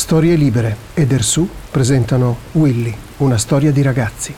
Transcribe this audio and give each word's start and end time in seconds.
Storie 0.00 0.34
Libere 0.34 0.76
ed 0.94 1.12
Ersù 1.12 1.46
presentano 1.70 2.38
Willy, 2.52 2.96
una 3.18 3.36
storia 3.36 3.70
di 3.70 3.82
ragazzi. 3.82 4.34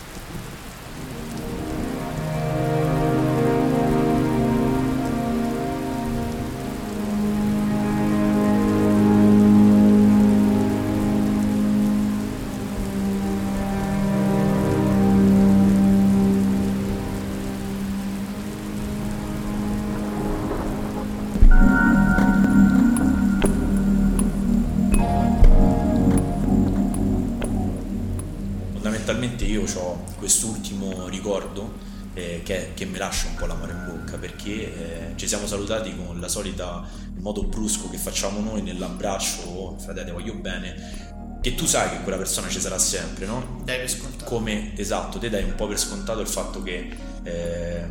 Facciamo 38.13 38.41
noi 38.41 38.61
nell'abbraccio, 38.61 39.49
oh, 39.49 39.79
frate, 39.79 40.11
voglio 40.11 40.35
bene, 40.35 41.39
che 41.41 41.55
tu 41.55 41.65
sai 41.65 41.89
che 41.89 42.03
quella 42.03 42.19
persona 42.19 42.49
ci 42.49 42.61
sarà 42.61 42.79
sempre, 42.79 43.25
no? 43.25 43.63
Dai 43.65 43.79
per 43.79 43.91
scontato. 43.91 44.25
Come, 44.27 44.77
esatto, 44.77 45.19
te 45.19 45.31
dai 45.31 45.45
un 45.45 45.55
po' 45.55 45.67
per 45.67 45.79
scontato 45.79 46.21
il 46.21 46.29
fatto 46.29 46.63
che 46.63 46.95
eh, 47.23 47.87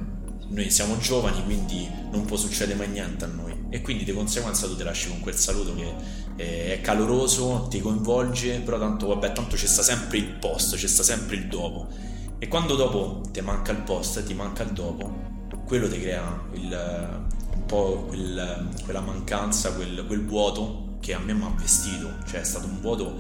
noi 0.48 0.70
siamo 0.70 0.98
giovani, 1.00 1.44
quindi 1.44 1.90
non 2.12 2.24
può 2.26 2.38
succedere 2.38 2.78
mai 2.78 2.90
niente 2.90 3.26
a 3.26 3.28
noi 3.28 3.66
e 3.70 3.82
quindi 3.82 4.04
di 4.04 4.14
conseguenza 4.14 4.68
tu 4.68 4.76
ti 4.76 4.84
lasci 4.84 5.10
con 5.10 5.22
quel 5.22 5.36
saluto 5.36 5.74
che 5.74 5.94
eh, 6.36 6.74
è 6.74 6.82
caloroso, 6.82 7.68
ti 7.68 7.82
coinvolge, 7.82 8.60
però 8.60 8.78
tanto 8.78 9.08
vabbè, 9.08 9.32
tanto 9.32 9.56
c'è 9.56 9.66
sta 9.66 9.82
sempre 9.82 10.20
il 10.20 10.36
post, 10.36 10.76
c'è 10.76 10.88
sta 10.88 11.04
sempre 11.04 11.36
il 11.36 11.48
dopo. 11.48 11.88
E 12.38 12.48
quando 12.48 12.76
dopo 12.76 13.22
ti 13.32 13.42
manca 13.42 13.72
il 13.72 13.80
post, 13.80 14.24
ti 14.24 14.36
manca 14.36 14.64
il 14.64 14.72
dopo, 14.72 15.30
quello 15.66 15.90
ti 15.90 16.00
crea 16.00 16.42
il, 16.54 17.30
un 17.54 17.66
po' 17.66 18.06
quel, 18.08 18.70
quella 18.84 19.02
mancanza, 19.02 19.74
quel, 19.74 20.06
quel, 20.08 20.26
vuoto 20.26 20.98
che 21.00 21.14
a 21.14 21.20
me 21.20 21.34
mi 21.34 21.44
ha 21.44 21.54
vestito, 21.58 22.14
cioè 22.26 22.42
è 22.42 22.44
stato 22.44 22.68
un 22.68 22.80
vuoto 22.80 23.16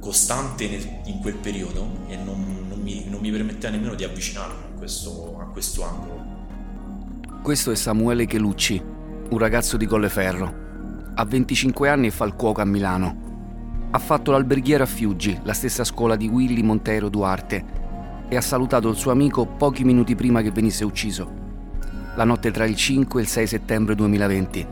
costante 0.00 0.68
nel, 0.68 1.00
in 1.06 1.20
quel 1.20 1.36
periodo 1.36 2.04
e 2.08 2.16
non, 2.16 2.66
non, 2.68 2.80
mi, 2.80 3.06
non, 3.08 3.20
mi, 3.20 3.30
permetteva 3.30 3.74
nemmeno 3.74 3.94
di 3.94 4.04
avvicinarmi 4.04 4.74
a 4.74 4.78
questo, 4.78 5.38
a 5.40 5.44
questo 5.46 5.82
angolo. 5.84 6.32
Questo 7.42 7.70
è 7.70 7.74
Samuele 7.74 8.26
Chelucci, 8.26 8.82
un 9.30 9.38
ragazzo 9.38 9.76
di 9.76 9.86
Colleferro 9.86 10.62
ha 11.16 11.24
25 11.24 11.88
anni 11.88 12.08
e 12.08 12.10
fa 12.10 12.24
il 12.24 12.34
cuoco 12.34 12.60
a 12.60 12.64
Milano. 12.64 13.22
Ha 13.90 13.98
fatto 13.98 14.32
l'alberghiere 14.32 14.82
a 14.82 14.86
Fiuggi, 14.86 15.38
la 15.44 15.52
stessa 15.52 15.84
scuola 15.84 16.16
di 16.16 16.26
Willy 16.26 16.62
Montero 16.62 17.08
Duarte, 17.08 17.64
e 18.28 18.36
ha 18.36 18.40
salutato 18.40 18.88
il 18.88 18.96
suo 18.96 19.12
amico 19.12 19.46
pochi 19.46 19.84
minuti 19.84 20.16
prima 20.16 20.42
che 20.42 20.50
venisse 20.50 20.84
ucciso, 20.84 21.43
la 22.14 22.24
notte 22.24 22.50
tra 22.50 22.64
il 22.64 22.76
5 22.76 23.20
e 23.20 23.22
il 23.22 23.28
6 23.28 23.46
settembre 23.46 23.94
2020. 23.94 24.66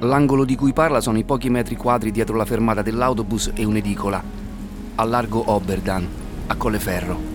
L'angolo 0.00 0.44
di 0.44 0.56
cui 0.56 0.72
parla 0.72 1.00
sono 1.00 1.18
i 1.18 1.24
pochi 1.24 1.50
metri 1.50 1.76
quadri 1.76 2.10
dietro 2.10 2.36
la 2.36 2.44
fermata 2.44 2.82
dell'autobus 2.82 3.52
e 3.54 3.64
un'edicola, 3.64 4.22
a 4.96 5.04
largo 5.04 5.50
Oberdan, 5.50 6.06
a 6.46 6.54
Colleferro. 6.56 7.32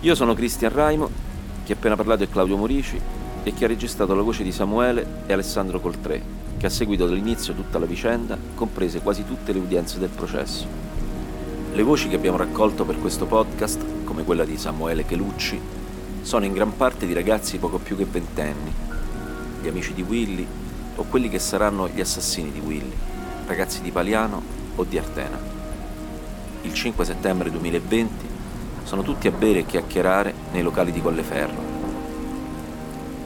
Io 0.00 0.14
sono 0.14 0.34
Cristian 0.34 0.72
Raimo 0.72 1.24
chi 1.66 1.72
ha 1.72 1.74
appena 1.74 1.96
parlato 1.96 2.22
è 2.22 2.28
Claudio 2.28 2.56
Morici 2.56 2.96
e 3.42 3.52
chi 3.52 3.64
ha 3.64 3.66
registrato 3.66 4.14
la 4.14 4.22
voce 4.22 4.44
di 4.44 4.52
Samuele 4.52 5.24
è 5.26 5.32
Alessandro 5.32 5.80
Coltré, 5.80 6.22
che 6.56 6.66
ha 6.66 6.70
seguito 6.70 7.08
dall'inizio 7.08 7.54
tutta 7.54 7.80
la 7.80 7.86
vicenda, 7.86 8.38
comprese 8.54 9.00
quasi 9.00 9.24
tutte 9.24 9.52
le 9.52 9.58
udienze 9.58 9.98
del 9.98 10.10
processo. 10.10 10.85
Le 11.76 11.82
voci 11.82 12.08
che 12.08 12.16
abbiamo 12.16 12.38
raccolto 12.38 12.86
per 12.86 12.98
questo 12.98 13.26
podcast, 13.26 14.04
come 14.04 14.24
quella 14.24 14.46
di 14.46 14.56
Samuele 14.56 15.04
Chelucci, 15.04 15.60
sono 16.22 16.46
in 16.46 16.54
gran 16.54 16.74
parte 16.74 17.04
di 17.04 17.12
ragazzi 17.12 17.58
poco 17.58 17.76
più 17.76 17.98
che 17.98 18.06
ventenni, 18.06 18.72
gli 19.60 19.68
amici 19.68 19.92
di 19.92 20.00
Willy 20.00 20.46
o 20.94 21.04
quelli 21.04 21.28
che 21.28 21.38
saranno 21.38 21.86
gli 21.88 22.00
assassini 22.00 22.50
di 22.50 22.60
Willy, 22.60 22.96
ragazzi 23.46 23.82
di 23.82 23.90
Paliano 23.90 24.40
o 24.74 24.84
di 24.84 24.96
Artena. 24.96 25.38
Il 26.62 26.72
5 26.72 27.04
settembre 27.04 27.50
2020 27.50 28.26
sono 28.84 29.02
tutti 29.02 29.28
a 29.28 29.32
bere 29.32 29.58
e 29.58 29.66
chiacchierare 29.66 30.32
nei 30.52 30.62
locali 30.62 30.92
di 30.92 31.02
Colleferro. 31.02 31.62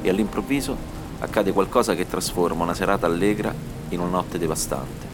E 0.03 0.09
all'improvviso 0.09 0.77
accade 1.21 1.53
qualcosa 1.53 1.95
che 1.95 2.09
trasforma 2.09 2.65
una 2.65 2.75
serata 2.75 3.07
allegra 3.07 3.55
in 3.91 4.01
una 4.01 4.11
notte 4.11 4.39
devastante. 4.39 5.10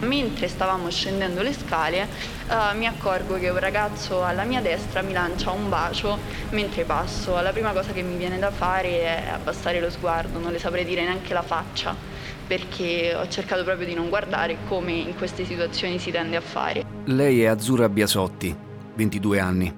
Mentre 0.00 0.48
stavamo 0.48 0.90
scendendo 0.90 1.42
le 1.42 1.52
scale 1.52 2.06
uh, 2.48 2.76
mi 2.76 2.86
accorgo 2.86 3.38
che 3.38 3.48
un 3.48 3.58
ragazzo 3.58 4.22
alla 4.22 4.44
mia 4.44 4.60
destra 4.60 5.02
mi 5.02 5.12
lancia 5.12 5.50
un 5.50 5.68
bacio 5.68 6.18
mentre 6.50 6.84
passo. 6.84 7.40
La 7.40 7.52
prima 7.52 7.72
cosa 7.72 7.92
che 7.92 8.02
mi 8.02 8.16
viene 8.16 8.38
da 8.38 8.50
fare 8.50 9.00
è 9.00 9.24
abbassare 9.32 9.80
lo 9.80 9.90
sguardo, 9.90 10.38
non 10.38 10.52
le 10.52 10.58
saprei 10.58 10.84
dire 10.84 11.02
neanche 11.02 11.32
la 11.32 11.42
faccia 11.42 12.14
perché 12.46 13.12
ho 13.14 13.26
cercato 13.28 13.64
proprio 13.64 13.86
di 13.86 13.94
non 13.94 14.08
guardare 14.08 14.58
come 14.68 14.92
in 14.92 15.16
queste 15.16 15.44
situazioni 15.44 15.98
si 15.98 16.10
tende 16.10 16.36
a 16.36 16.40
fare. 16.40 16.84
Lei 17.06 17.42
è 17.42 17.46
Azzurra 17.46 17.88
Biasotti, 17.88 18.54
22 18.94 19.40
anni. 19.40 19.74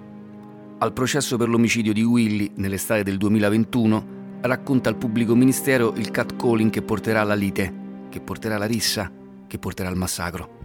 Al 0.81 0.93
processo 0.93 1.37
per 1.37 1.49
l'omicidio 1.49 1.93
di 1.93 2.03
Willy 2.03 2.53
nell'estate 2.57 3.03
del 3.03 3.17
2021 3.17 4.17
racconta 4.43 4.89
al 4.89 4.97
pubblico 4.97 5.35
ministero 5.35 5.93
il 5.97 6.11
catcalling 6.11 6.71
che 6.71 6.83
porterà 6.83 7.23
alla 7.23 7.35
lite, 7.35 7.73
che 8.11 8.21
porterà 8.21 8.55
alla 8.57 8.67
rissa, 8.67 9.11
che 9.49 9.59
porterà 9.59 9.89
al 9.89 9.97
massacro. 9.97 10.57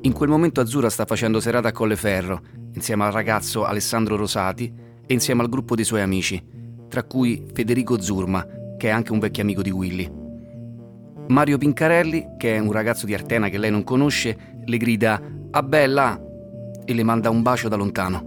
In 0.00 0.12
quel 0.12 0.28
momento 0.28 0.60
Azzurra 0.60 0.90
sta 0.90 1.04
facendo 1.04 1.40
serata 1.40 1.68
a 1.68 1.72
Colleferro, 1.72 2.40
insieme 2.74 3.04
al 3.04 3.12
ragazzo 3.12 3.64
Alessandro 3.64 4.16
Rosati 4.16 4.72
e 5.06 5.12
insieme 5.12 5.42
al 5.42 5.48
gruppo 5.48 5.74
dei 5.74 5.84
suoi 5.84 6.00
amici, 6.00 6.44
tra 6.88 7.04
cui 7.04 7.46
Federico 7.52 8.00
Zurma, 8.00 8.46
che 8.76 8.88
è 8.88 8.90
anche 8.90 9.12
un 9.12 9.18
vecchio 9.18 9.42
amico 9.42 9.62
di 9.62 9.70
Willy. 9.70 10.10
Mario 11.28 11.58
Pincarelli, 11.58 12.36
che 12.38 12.54
è 12.54 12.58
un 12.58 12.70
ragazzo 12.70 13.04
di 13.04 13.14
Artena 13.14 13.48
che 13.48 13.58
lei 13.58 13.70
non 13.70 13.82
conosce, 13.82 14.60
le 14.64 14.76
grida 14.76 15.20
«Ah 15.50 15.62
bella!» 15.62 16.20
e 16.84 16.94
le 16.94 17.02
manda 17.02 17.30
un 17.30 17.42
bacio 17.42 17.68
da 17.68 17.76
lontano. 17.76 18.25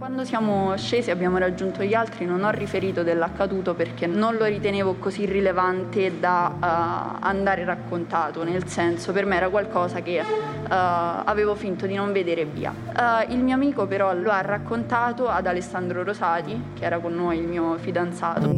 Quando 0.00 0.24
siamo 0.24 0.74
scesi 0.78 1.10
e 1.10 1.12
abbiamo 1.12 1.36
raggiunto 1.36 1.82
gli 1.82 1.92
altri 1.92 2.24
non 2.24 2.42
ho 2.42 2.48
riferito 2.48 3.02
dell'accaduto 3.02 3.74
perché 3.74 4.06
non 4.06 4.36
lo 4.36 4.46
ritenevo 4.46 4.94
così 4.94 5.26
rilevante 5.26 6.18
da 6.18 6.54
uh, 6.54 7.16
andare 7.20 7.66
raccontato, 7.66 8.42
nel 8.42 8.66
senso 8.66 9.12
per 9.12 9.26
me 9.26 9.36
era 9.36 9.50
qualcosa 9.50 10.00
che 10.00 10.20
uh, 10.20 10.24
avevo 10.68 11.54
finto 11.54 11.84
di 11.84 11.96
non 11.96 12.12
vedere 12.12 12.46
via. 12.46 12.72
Uh, 12.72 13.30
il 13.30 13.40
mio 13.40 13.54
amico 13.54 13.86
però 13.86 14.14
lo 14.14 14.30
ha 14.30 14.40
raccontato 14.40 15.28
ad 15.28 15.46
Alessandro 15.46 16.02
Rosati, 16.02 16.58
che 16.78 16.84
era 16.86 16.98
con 16.98 17.14
noi 17.14 17.36
il 17.36 17.46
mio 17.46 17.76
fidanzato. 17.76 18.48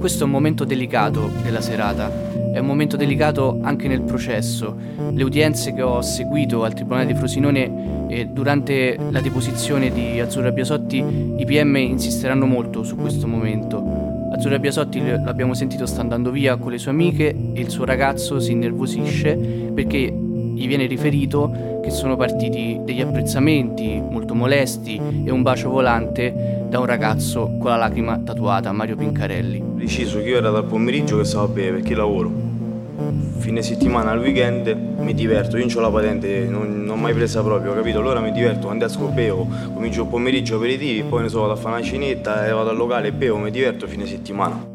Questo 0.00 0.24
è 0.24 0.26
un 0.26 0.32
momento 0.32 0.64
delicato 0.64 1.30
della 1.40 1.60
serata 1.60 2.10
è 2.58 2.60
un 2.60 2.66
momento 2.66 2.96
delicato 2.96 3.60
anche 3.62 3.86
nel 3.86 4.02
processo. 4.02 4.76
Le 5.12 5.22
udienze 5.22 5.72
che 5.72 5.82
ho 5.82 6.02
seguito 6.02 6.64
al 6.64 6.74
Tribunale 6.74 7.06
di 7.06 7.14
Frosinone 7.14 8.08
eh, 8.08 8.26
durante 8.26 8.98
la 9.10 9.20
deposizione 9.20 9.92
di 9.92 10.18
Azzurra 10.18 10.50
Biasotti, 10.50 10.96
i 11.36 11.44
PM 11.44 11.76
insisteranno 11.76 12.46
molto 12.46 12.82
su 12.82 12.96
questo 12.96 13.28
momento. 13.28 13.80
Azzurra 14.32 14.58
Biasotti 14.58 15.00
l'abbiamo 15.24 15.54
sentito 15.54 15.86
sta 15.86 16.00
andando 16.00 16.30
via 16.30 16.56
con 16.56 16.72
le 16.72 16.78
sue 16.78 16.90
amiche 16.90 17.28
e 17.28 17.60
il 17.60 17.70
suo 17.70 17.84
ragazzo 17.84 18.40
si 18.40 18.52
innervosisce 18.52 19.36
perché 19.72 20.12
gli 20.58 20.66
viene 20.66 20.86
riferito 20.86 21.78
che 21.80 21.90
sono 21.90 22.16
partiti 22.16 22.80
degli 22.82 23.00
apprezzamenti 23.00 24.00
molto 24.00 24.34
molesti 24.34 25.00
e 25.24 25.30
un 25.30 25.42
bacio 25.42 25.70
volante 25.70 26.66
da 26.68 26.80
un 26.80 26.86
ragazzo 26.86 27.56
con 27.58 27.70
la 27.70 27.76
lacrima 27.76 28.18
tatuata, 28.18 28.72
Mario 28.72 28.96
Pincarelli. 28.96 29.62
Deciso 29.76 30.18
che 30.18 30.30
io 30.30 30.38
era 30.38 30.50
dal 30.50 30.64
pomeriggio 30.64 31.18
che 31.18 31.24
stavo 31.24 31.44
a 31.44 31.48
bere 31.48 31.76
perché 31.76 31.94
lavoro. 31.94 32.47
Fine 33.38 33.62
settimana, 33.62 34.10
al 34.10 34.18
weekend 34.18 34.96
mi 34.98 35.14
diverto, 35.14 35.56
io 35.56 35.66
non 35.66 35.76
ho 35.76 35.80
la 35.80 35.90
patente, 35.90 36.46
non, 36.46 36.80
non 36.80 36.98
ho 36.98 37.00
mai 37.00 37.14
presa 37.14 37.44
proprio, 37.44 37.72
capito? 37.72 38.00
Allora 38.00 38.18
mi 38.18 38.32
diverto, 38.32 38.66
quando 38.66 38.86
esco 38.86 39.06
bevo, 39.06 39.46
comincio 39.72 40.02
il 40.02 40.08
pomeriggio 40.08 40.56
aperitivi, 40.56 41.04
poi 41.04 41.22
ne 41.22 41.28
so, 41.28 41.42
vado 41.42 41.52
a 41.52 41.56
fare 41.56 41.76
una 41.76 41.84
cinetta 41.84 42.44
e 42.44 42.50
vado 42.50 42.70
al 42.70 42.76
locale 42.76 43.08
e 43.08 43.12
bevo, 43.12 43.38
mi 43.38 43.52
diverto 43.52 43.86
fine 43.86 44.04
settimana. 44.04 44.66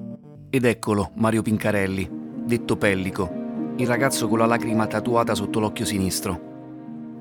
Ed 0.49 0.63
eccolo, 0.63 1.11
Mario 1.15 1.41
Pincarelli, 1.41 2.09
detto 2.45 2.77
Pellico, 2.77 3.29
il 3.75 3.87
ragazzo 3.87 4.29
con 4.29 4.37
la 4.37 4.45
lacrima 4.45 4.87
tatuata 4.87 5.35
sotto 5.35 5.59
l'occhio 5.59 5.83
sinistro. 5.83 6.51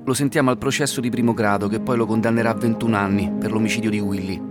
Lo 0.05 0.13
sentiamo 0.13 0.51
al 0.51 0.57
processo 0.57 1.01
di 1.01 1.09
primo 1.09 1.33
grado 1.33 1.67
che 1.67 1.81
poi 1.81 1.97
lo 1.97 2.05
condannerà 2.05 2.51
a 2.51 2.55
21 2.55 2.95
anni 2.95 3.29
per 3.37 3.51
l'omicidio 3.51 3.89
di 3.89 3.99
Willy. 3.99 4.41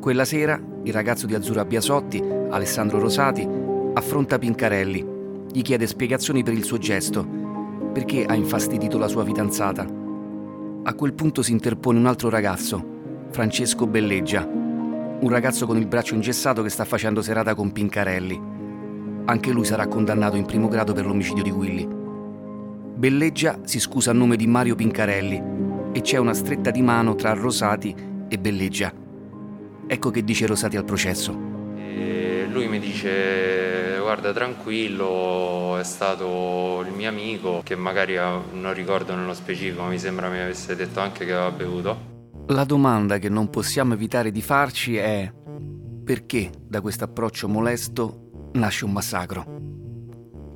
Quella 0.00 0.24
sera 0.24 0.60
il 0.82 0.92
ragazzo 0.92 1.26
di 1.26 1.34
Azzurra 1.34 1.64
Biasotti, 1.64 2.20
Alessandro 2.50 2.98
Rosati, 2.98 3.48
affronta 3.94 4.38
Pincarelli, 4.38 5.14
gli 5.56 5.62
chiede 5.62 5.86
spiegazioni 5.86 6.42
per 6.42 6.52
il 6.52 6.64
suo 6.64 6.76
gesto, 6.76 7.26
perché 7.90 8.26
ha 8.26 8.34
infastidito 8.34 8.98
la 8.98 9.08
sua 9.08 9.24
fidanzata. 9.24 9.86
A 10.82 10.94
quel 10.94 11.14
punto 11.14 11.40
si 11.40 11.50
interpone 11.50 11.98
un 11.98 12.04
altro 12.04 12.28
ragazzo, 12.28 12.84
Francesco 13.30 13.86
Belleggia, 13.86 14.46
un 14.46 15.28
ragazzo 15.30 15.64
con 15.64 15.78
il 15.78 15.86
braccio 15.86 16.12
ingessato 16.12 16.62
che 16.62 16.68
sta 16.68 16.84
facendo 16.84 17.22
serata 17.22 17.54
con 17.54 17.72
Pincarelli. 17.72 18.38
Anche 19.24 19.50
lui 19.50 19.64
sarà 19.64 19.86
condannato 19.86 20.36
in 20.36 20.44
primo 20.44 20.68
grado 20.68 20.92
per 20.92 21.06
l'omicidio 21.06 21.42
di 21.42 21.50
Willy. 21.50 21.88
Belleggia 22.94 23.60
si 23.64 23.80
scusa 23.80 24.10
a 24.10 24.14
nome 24.14 24.36
di 24.36 24.46
Mario 24.46 24.74
Pincarelli 24.74 25.42
e 25.92 26.02
c'è 26.02 26.18
una 26.18 26.34
stretta 26.34 26.70
di 26.70 26.82
mano 26.82 27.14
tra 27.14 27.32
Rosati 27.32 27.94
e 28.28 28.38
Belleggia. 28.38 28.92
Ecco 29.86 30.10
che 30.10 30.22
dice 30.22 30.46
Rosati 30.46 30.76
al 30.76 30.84
processo. 30.84 31.55
Lui 32.56 32.68
mi 32.68 32.78
dice 32.78 33.98
guarda 34.00 34.32
tranquillo, 34.32 35.76
è 35.76 35.84
stato 35.84 36.82
il 36.86 36.90
mio 36.90 37.06
amico 37.06 37.60
che 37.62 37.76
magari 37.76 38.14
non 38.14 38.72
ricordo 38.72 39.14
nello 39.14 39.34
specifico, 39.34 39.82
ma 39.82 39.88
mi 39.88 39.98
sembra 39.98 40.30
mi 40.30 40.38
avesse 40.38 40.74
detto 40.74 41.00
anche 41.00 41.26
che 41.26 41.32
aveva 41.32 41.50
bevuto. 41.50 41.98
La 42.46 42.64
domanda 42.64 43.18
che 43.18 43.28
non 43.28 43.50
possiamo 43.50 43.92
evitare 43.92 44.30
di 44.30 44.40
farci 44.40 44.96
è 44.96 45.30
perché 46.02 46.50
da 46.66 46.80
questo 46.80 47.04
approccio 47.04 47.46
molesto 47.46 48.50
nasce 48.54 48.86
un 48.86 48.92
massacro? 48.92 49.44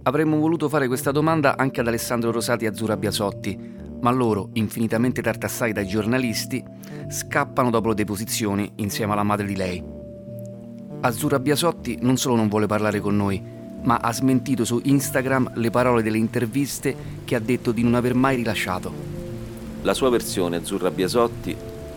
Avremmo 0.05 0.38
voluto 0.38 0.70
fare 0.70 0.87
questa 0.87 1.11
domanda 1.11 1.58
anche 1.58 1.81
ad 1.81 1.87
Alessandro 1.87 2.31
Rosati 2.32 2.64
e 2.64 2.69
Azzurra 2.69 2.96
Biasotti, 2.96 3.58
ma 4.00 4.11
loro, 4.11 4.49
infinitamente 4.55 5.20
tartassati 5.20 5.73
dai 5.73 5.87
giornalisti, 5.87 6.64
scappano 7.11 7.69
dopo 7.69 7.88
le 7.88 7.94
deposizioni 7.94 8.73
insieme 8.76 9.12
alla 9.12 9.23
madre 9.23 9.44
di 9.46 9.56
lei. 9.56 9.99
Azzurra 11.02 11.38
Biasotti 11.38 11.97
non 12.02 12.19
solo 12.19 12.37
non 12.37 12.49
vuole 12.49 12.67
parlare 12.67 13.00
con 13.00 13.17
noi, 13.17 13.43
ma 13.85 13.97
ha 13.97 14.12
smentito 14.12 14.67
su 14.67 14.82
Instagram 14.85 15.52
le 15.55 15.70
parole 15.70 16.02
delle 16.02 16.19
interviste 16.19 16.94
che 17.25 17.35
ha 17.35 17.41
detto 17.41 17.73
di 17.73 17.82
non 17.82 17.94
aver 17.94 18.12
mai 18.12 18.37
rilasciato. 18.37 18.93
La 19.81 19.94
sua 19.94 20.11
versione, 20.11 20.56
Azzurra 20.56 20.91
Biasotti, 20.91 21.56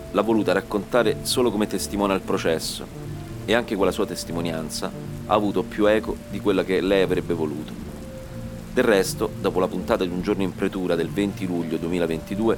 l'ha 0.10 0.22
voluta 0.22 0.54
raccontare 0.54 1.18
solo 1.24 1.52
come 1.52 1.68
testimone 1.68 2.14
al 2.14 2.22
processo 2.22 2.86
e 3.44 3.54
anche 3.54 3.76
quella 3.76 3.92
sua 3.92 4.06
testimonianza 4.06 4.90
ha 5.26 5.34
avuto 5.34 5.64
più 5.64 5.86
eco 5.88 6.16
di 6.30 6.40
quella 6.40 6.64
che 6.64 6.80
lei 6.80 7.02
avrebbe 7.02 7.34
voluto. 7.34 7.74
Del 8.74 8.86
resto, 8.86 9.30
dopo 9.42 9.60
la 9.60 9.68
puntata 9.68 10.06
di 10.06 10.12
un 10.12 10.22
giorno 10.22 10.44
in 10.44 10.56
pretura 10.56 10.96
del 10.96 11.10
20 11.10 11.46
luglio 11.46 11.76
2022, 11.76 12.58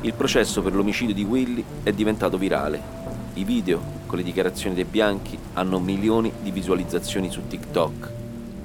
il 0.00 0.12
processo 0.14 0.60
per 0.60 0.74
l'omicidio 0.74 1.14
di 1.14 1.22
Willy 1.22 1.64
è 1.84 1.92
diventato 1.92 2.36
virale. 2.36 2.96
I 3.34 3.44
video 3.44 3.97
con 4.08 4.18
le 4.18 4.24
dichiarazioni 4.24 4.74
dei 4.74 4.84
bianchi 4.84 5.38
hanno 5.52 5.78
milioni 5.78 6.32
di 6.42 6.50
visualizzazioni 6.50 7.30
su 7.30 7.46
TikTok. 7.46 8.10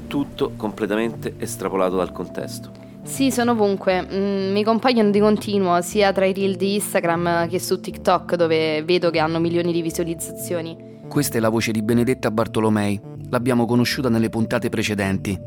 Tutto 0.08 0.54
completamente 0.56 1.36
estrapolato 1.38 1.98
dal 1.98 2.12
contesto. 2.12 2.72
Sì, 3.04 3.30
sono 3.30 3.52
ovunque. 3.52 4.02
Mm, 4.02 4.54
mi 4.54 4.64
compaiono 4.64 5.12
di 5.12 5.20
continuo 5.20 5.82
sia 5.82 6.14
tra 6.14 6.26
i 6.26 6.34
reel 6.34 6.56
di 6.56 6.76
Instagram 6.76 7.48
che 7.50 7.60
su 7.60 7.80
TikTok 7.80 8.36
dove 8.36 8.82
vedo 8.84 9.12
che 9.12 9.20
hanno 9.20 9.40
milioni 9.40 9.74
di 9.74 9.82
visualizzazioni. 9.82 10.92
Questa 11.08 11.38
è 11.38 11.42
la 11.42 11.50
voce 11.50 11.72
di 11.72 11.84
Benedetta 11.84 12.32
Bartolomei. 12.32 13.00
L'abbiamo 13.30 13.66
conosciuta 13.66 14.10
nelle 14.10 14.30
puntate 14.30 14.70
precedenti. 14.70 15.38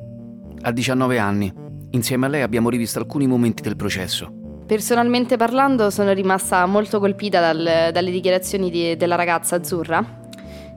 Ha 0.60 0.70
19 0.70 1.18
anni. 1.18 1.52
Insieme 1.90 2.26
a 2.26 2.28
lei 2.28 2.42
abbiamo 2.42 2.68
rivisto 2.68 2.98
alcuni 2.98 3.26
momenti 3.26 3.62
del 3.62 3.76
processo. 3.76 4.45
Personalmente 4.66 5.36
parlando 5.36 5.90
sono 5.90 6.12
rimasta 6.12 6.66
molto 6.66 6.98
colpita 6.98 7.40
dal, 7.40 7.90
dalle 7.92 8.10
dichiarazioni 8.10 8.68
di, 8.68 8.96
della 8.96 9.14
ragazza 9.14 9.54
azzurra 9.56 10.24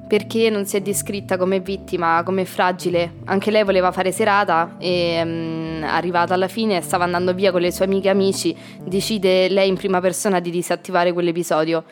perché 0.07 0.49
non 0.49 0.65
si 0.65 0.75
è 0.75 0.81
descritta 0.81 1.37
come 1.37 1.59
vittima, 1.59 2.21
come 2.23 2.43
fragile. 2.45 3.17
Anche 3.25 3.51
lei 3.51 3.63
voleva 3.63 3.91
fare 3.91 4.11
serata 4.11 4.75
e 4.79 5.21
um, 5.23 5.83
arrivata 5.87 6.33
alla 6.33 6.47
fine 6.47 6.81
stava 6.81 7.03
andando 7.03 7.33
via 7.33 7.51
con 7.51 7.61
le 7.61 7.71
sue 7.71 7.85
amiche 7.85 8.07
e 8.07 8.11
amici, 8.11 8.55
decide 8.83 9.49
lei 9.49 9.69
in 9.69 9.75
prima 9.75 10.01
persona 10.01 10.39
di 10.39 10.49
disattivare 10.49 11.13
quell'episodio, 11.13 11.83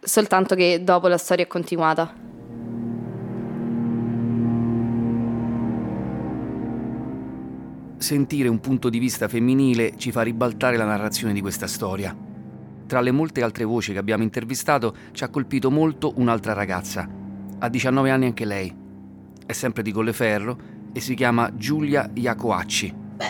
soltanto 0.00 0.56
che 0.56 0.82
dopo 0.82 1.06
la 1.06 1.18
storia 1.18 1.44
è 1.44 1.46
continuata. 1.48 2.31
Sentire 8.02 8.48
un 8.48 8.58
punto 8.58 8.90
di 8.90 8.98
vista 8.98 9.28
femminile 9.28 9.92
ci 9.96 10.10
fa 10.10 10.22
ribaltare 10.22 10.76
la 10.76 10.84
narrazione 10.84 11.32
di 11.32 11.40
questa 11.40 11.68
storia. 11.68 12.12
Tra 12.84 13.00
le 13.00 13.12
molte 13.12 13.44
altre 13.44 13.62
voci 13.62 13.92
che 13.92 13.98
abbiamo 14.00 14.24
intervistato 14.24 14.92
ci 15.12 15.22
ha 15.22 15.28
colpito 15.28 15.70
molto 15.70 16.12
un'altra 16.16 16.52
ragazza. 16.52 17.08
Ha 17.60 17.68
19 17.68 18.10
anni 18.10 18.26
anche 18.26 18.44
lei. 18.44 18.74
È 19.46 19.52
sempre 19.52 19.84
di 19.84 19.92
Colleferro 19.92 20.58
e 20.92 20.98
si 20.98 21.14
chiama 21.14 21.54
Giulia 21.54 22.10
Iacoacci. 22.12 22.94
Beh, 23.18 23.26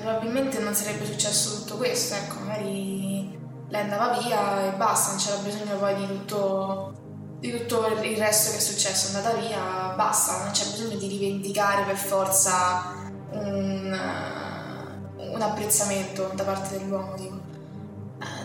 probabilmente 0.00 0.58
non 0.58 0.72
sarebbe 0.72 1.04
successo 1.04 1.60
tutto 1.60 1.76
questo, 1.76 2.14
ecco, 2.14 2.36
magari 2.46 3.28
lei 3.68 3.82
andava 3.82 4.18
via 4.18 4.72
e 4.72 4.76
basta, 4.78 5.10
non 5.10 5.20
c'era 5.20 5.36
bisogno 5.42 5.76
poi 5.76 5.94
di 5.96 6.06
tutto, 6.06 6.94
di 7.40 7.50
tutto 7.50 7.86
il 8.02 8.16
resto 8.16 8.52
che 8.52 8.56
è 8.56 8.60
successo, 8.60 9.12
è 9.12 9.16
andata 9.16 9.36
via, 9.36 9.92
basta, 9.94 10.44
non 10.44 10.50
c'è 10.52 10.64
bisogno 10.70 10.96
di 10.96 11.08
rivendicare 11.08 11.84
per 11.84 11.96
forza 11.96 13.03
un, 13.34 13.98
un 15.16 15.42
apprezzamento 15.42 16.30
da 16.34 16.44
parte 16.44 16.78
dell'uomo, 16.78 17.14
dico 17.16 17.44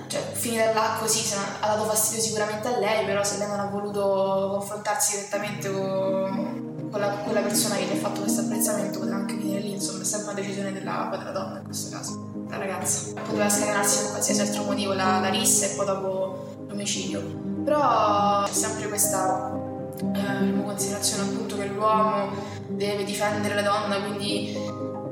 cioè, 0.09 0.21
finire 0.33 0.73
là 0.73 0.97
così 0.99 1.23
ha 1.61 1.67
dato 1.67 1.83
fastidio 1.83 2.23
sicuramente 2.23 2.67
a 2.67 2.79
lei, 2.79 3.05
però 3.05 3.23
se 3.23 3.37
lei 3.37 3.47
non 3.47 3.59
ha 3.59 3.65
voluto 3.65 4.49
confrontarsi 4.57 5.17
direttamente 5.17 5.71
con, 5.71 6.89
con 6.89 6.99
la, 6.99 7.09
quella 7.09 7.41
persona 7.41 7.75
che 7.75 7.85
gli 7.85 7.91
ha 7.91 7.99
fatto 7.99 8.21
questo 8.21 8.41
apprezzamento, 8.41 8.97
poteva 8.97 9.17
anche 9.17 9.35
finire 9.35 9.59
lì, 9.59 9.73
insomma, 9.73 10.01
è 10.01 10.05
sempre 10.05 10.31
una 10.31 10.41
decisione 10.41 10.73
della, 10.73 11.09
della 11.11 11.31
donna 11.31 11.59
in 11.59 11.63
questo 11.63 11.95
caso, 11.95 12.31
della 12.33 12.57
ragazza. 12.57 13.13
Poteva 13.21 13.47
scatenarsi 13.47 14.01
per 14.01 14.09
qualsiasi 14.09 14.41
altro 14.41 14.63
motivo, 14.63 14.93
la, 14.93 15.19
la 15.19 15.29
rissa 15.29 15.65
e 15.65 15.75
poi 15.75 15.85
dopo 15.85 16.47
l'omicidio. 16.67 17.21
Però 17.63 18.43
c'è 18.45 18.53
sempre 18.53 18.87
questa 18.87 19.51
eh, 19.99 20.63
considerazione 20.63 21.29
appunto 21.29 21.55
che 21.55 21.67
l'uomo 21.67 22.31
deve 22.67 23.03
difendere 23.03 23.53
la 23.53 23.61
donna, 23.61 24.01
quindi 24.01 24.57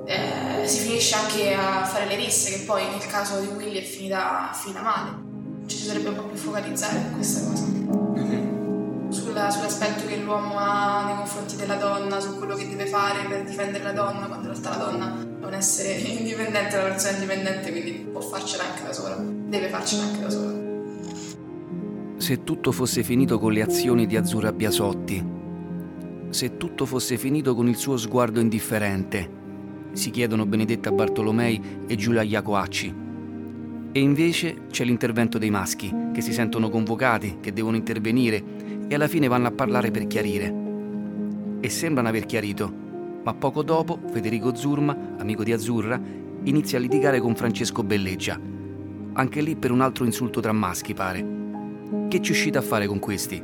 eh, 0.08 0.66
si 0.66 0.88
finisce 0.88 1.16
anche 1.16 1.54
a 1.54 1.84
fare 1.84 2.06
le 2.06 2.16
risse, 2.16 2.52
che 2.52 2.64
poi 2.64 2.88
nel 2.90 3.06
caso 3.08 3.42
di 3.42 3.48
Willy 3.48 3.80
è 3.80 3.84
finita, 3.84 4.52
finita 4.54 4.82
male. 4.82 5.26
Ci 5.66 5.76
si 5.76 5.88
dovrebbe 5.88 6.10
un 6.10 6.16
po' 6.16 6.24
più 6.24 6.38
focalizzare 6.38 6.98
su 6.98 7.16
questa 7.16 7.50
cosa. 7.50 7.66
Mm-hmm. 7.66 9.10
Sulla, 9.10 9.50
sull'aspetto 9.50 10.08
che 10.08 10.16
l'uomo 10.18 10.58
ha 10.58 11.04
nei 11.08 11.16
confronti 11.18 11.58
della 11.58 11.76
donna, 11.76 12.22
su 12.22 12.38
quello 12.38 12.56
che 12.56 12.70
deve 12.70 12.86
fare 12.86 13.28
per 13.28 13.44
difendere 13.44 13.84
la 13.84 13.92
donna, 13.92 14.28
quando 14.28 14.48
in 14.48 14.54
realtà 14.54 14.78
la 14.78 14.86
donna 14.86 15.28
è 15.42 15.46
un 15.46 15.54
essere 15.54 15.96
indipendente, 16.00 16.78
una 16.78 16.88
persona 16.88 17.18
indipendente, 17.18 17.72
quindi 17.72 17.92
può 18.10 18.22
farcela 18.22 18.64
anche 18.64 18.84
da 18.84 18.94
sola, 18.94 19.18
deve 19.18 19.68
farcela 19.68 20.04
anche 20.04 20.22
da 20.22 20.30
sola. 20.30 20.56
Se 22.16 22.44
tutto 22.46 22.72
fosse 22.72 23.04
finito 23.04 23.38
con 23.40 23.52
le 23.52 23.62
azioni 23.62 24.08
di 24.08 24.16
Azzurra 24.16 24.54
Biasotti, 24.54 25.36
se 26.30 26.56
tutto 26.56 26.86
fosse 26.86 27.18
finito 27.18 27.54
con 27.56 27.68
il 27.68 27.76
suo 27.76 27.98
sguardo 27.98 28.40
indifferente, 28.40 29.37
si 29.94 30.12
chiedono 30.12 30.46
Benedetta 30.46 30.92
Bartolomei 30.92 31.62
e 31.88 31.96
Giulia 31.96 32.22
Iacoacci. 32.22 32.96
E 33.92 34.00
invece 34.00 34.68
c'è 34.70 34.84
l'intervento 34.84 35.38
dei 35.38 35.50
maschi, 35.50 35.94
che 36.14 36.22
si 36.22 36.34
sentono 36.34 36.70
convocati, 36.70 37.38
che 37.42 37.54
devono 37.54 37.78
intervenire 37.78 38.44
e 38.88 38.94
alla 38.96 39.08
fine 39.08 39.28
vanno 39.28 39.48
a 39.48 39.52
parlare 39.52 39.92
per 39.92 40.08
chiarire. 40.08 40.54
E 41.60 41.70
sembrano 41.70 42.08
aver 42.10 42.26
chiarito, 42.26 42.72
ma 43.24 43.34
poco 43.34 43.64
dopo 43.64 44.00
Federico 44.12 44.56
Zurma, 44.56 45.16
amico 45.18 45.44
di 45.44 45.52
Azzurra, 45.52 46.00
inizia 46.44 46.78
a 46.78 46.82
litigare 46.82 47.20
con 47.20 47.36
Francesco 47.36 47.84
Belleggia. 47.84 48.40
Anche 49.14 49.42
lì 49.42 49.56
per 49.56 49.72
un 49.72 49.82
altro 49.82 50.06
insulto 50.06 50.40
tra 50.40 50.52
maschi, 50.52 50.94
pare. 50.94 51.26
Che 52.08 52.22
ci 52.22 52.32
uscite 52.32 52.58
a 52.58 52.62
fare 52.62 52.88
con 52.88 53.00
questi? 53.00 53.42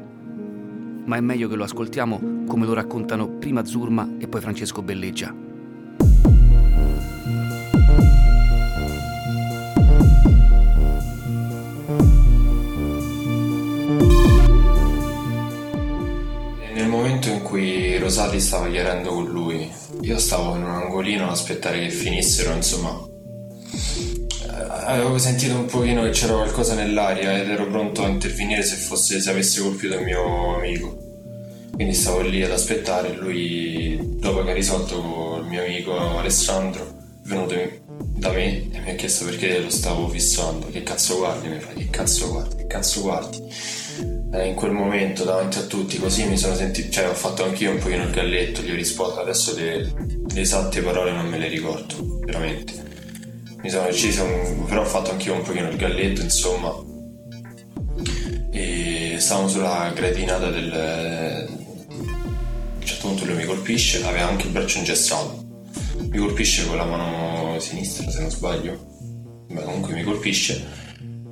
Ma 1.05 1.17
è 1.17 1.19
meglio 1.19 1.49
che 1.49 1.55
lo 1.55 1.63
ascoltiamo 1.63 2.43
come 2.47 2.65
lo 2.65 2.73
raccontano 2.73 3.27
prima 3.27 3.65
Zurma 3.65 4.07
e 4.19 4.27
poi 4.27 4.39
Francesco 4.39 4.81
Belleggia. 4.81 5.35
Cui 17.53 17.99
Rosati 17.99 18.39
stava 18.39 18.67
chiarendo 18.67 19.11
con 19.11 19.25
lui. 19.25 19.71
Io 20.01 20.17
stavo 20.17 20.55
in 20.55 20.63
un 20.63 20.71
angolino 20.71 21.25
ad 21.25 21.29
aspettare 21.29 21.81
che 21.81 21.89
finissero, 21.91 22.51
insomma. 22.55 22.99
Eh, 24.41 24.85
avevo 24.87 25.19
sentito 25.19 25.53
un 25.53 25.65
pochino 25.65 26.01
che 26.01 26.09
c'era 26.09 26.33
qualcosa 26.33 26.73
nell'aria 26.73 27.39
ed 27.39 27.51
ero 27.51 27.67
pronto 27.67 28.03
a 28.03 28.07
intervenire 28.07 28.63
se, 28.63 28.75
fosse, 28.75 29.21
se 29.21 29.29
avesse 29.29 29.61
colpito 29.61 29.93
il 29.93 30.01
mio 30.01 30.55
amico. 30.55 30.97
Quindi 31.73 31.93
stavo 31.93 32.21
lì 32.21 32.43
ad 32.43 32.51
aspettare 32.51 33.13
lui, 33.13 33.99
dopo 34.17 34.43
che 34.43 34.49
ha 34.49 34.53
risolto 34.55 34.99
con 34.99 35.43
il 35.43 35.49
mio 35.49 35.63
amico 35.63 36.17
Alessandro, 36.17 36.83
è 37.23 37.27
venuto 37.27 37.55
da 38.15 38.31
me 38.31 38.67
e 38.71 38.79
mi 38.79 38.89
ha 38.89 38.95
chiesto 38.95 39.25
perché 39.25 39.59
lo 39.59 39.69
stavo 39.69 40.07
fissando. 40.07 40.71
Che 40.71 40.81
cazzo 40.81 41.17
guardi? 41.17 41.49
Mi 41.49 41.59
fa, 41.59 41.71
che 41.73 41.87
cazzo 41.91 42.31
guardi? 42.31 42.55
Che 42.55 42.67
cazzo 42.67 43.01
guardi? 43.01 43.43
Eh, 44.33 44.47
in 44.47 44.55
quel 44.55 44.71
momento 44.71 45.23
davanti 45.23 45.59
a 45.59 45.63
tutti 45.63 45.99
così 45.99 46.25
mi 46.25 46.37
sono 46.37 46.55
sentito, 46.55 46.89
cioè 46.89 47.07
ho 47.07 47.13
fatto 47.13 47.43
anch'io 47.43 47.71
un 47.71 47.77
pochino 47.77 48.03
il 48.03 48.09
galletto, 48.09 48.61
gli 48.61 48.71
ho 48.71 48.75
risposto, 48.75 49.19
adesso 49.19 49.55
le, 49.55 49.93
le 50.27 50.41
esatte 50.41 50.81
parole 50.81 51.11
non 51.11 51.27
me 51.27 51.37
le 51.37 51.47
ricordo, 51.47 52.19
veramente. 52.25 52.73
mi 53.61 53.69
sono 53.69 53.85
deciso, 53.85 54.25
però 54.67 54.81
ho 54.81 54.85
fatto 54.85 55.11
anch'io 55.11 55.35
un 55.35 55.43
pochino 55.43 55.69
il 55.69 55.77
galletto, 55.77 56.21
insomma. 56.21 56.73
E 58.51 59.15
stavamo 59.19 59.47
sulla 59.47 59.91
gradinata 59.95 60.49
del... 60.49 60.71
A 60.73 61.47
un 62.75 62.85
certo 62.85 63.07
punto 63.07 63.25
lui 63.25 63.35
mi 63.35 63.45
colpisce, 63.45 64.03
aveva 64.03 64.27
anche 64.27 64.47
il 64.47 64.51
braccio 64.51 64.79
ingessato. 64.79 65.41
Mi 66.09 66.17
colpisce 66.17 66.65
con 66.67 66.77
la 66.77 66.85
mano 66.85 67.59
sinistra, 67.59 68.09
se 68.09 68.19
non 68.19 68.31
sbaglio. 68.31 68.91
Beh, 69.47 69.63
comunque 69.63 69.93
mi 69.93 70.03
colpisce, 70.03 70.61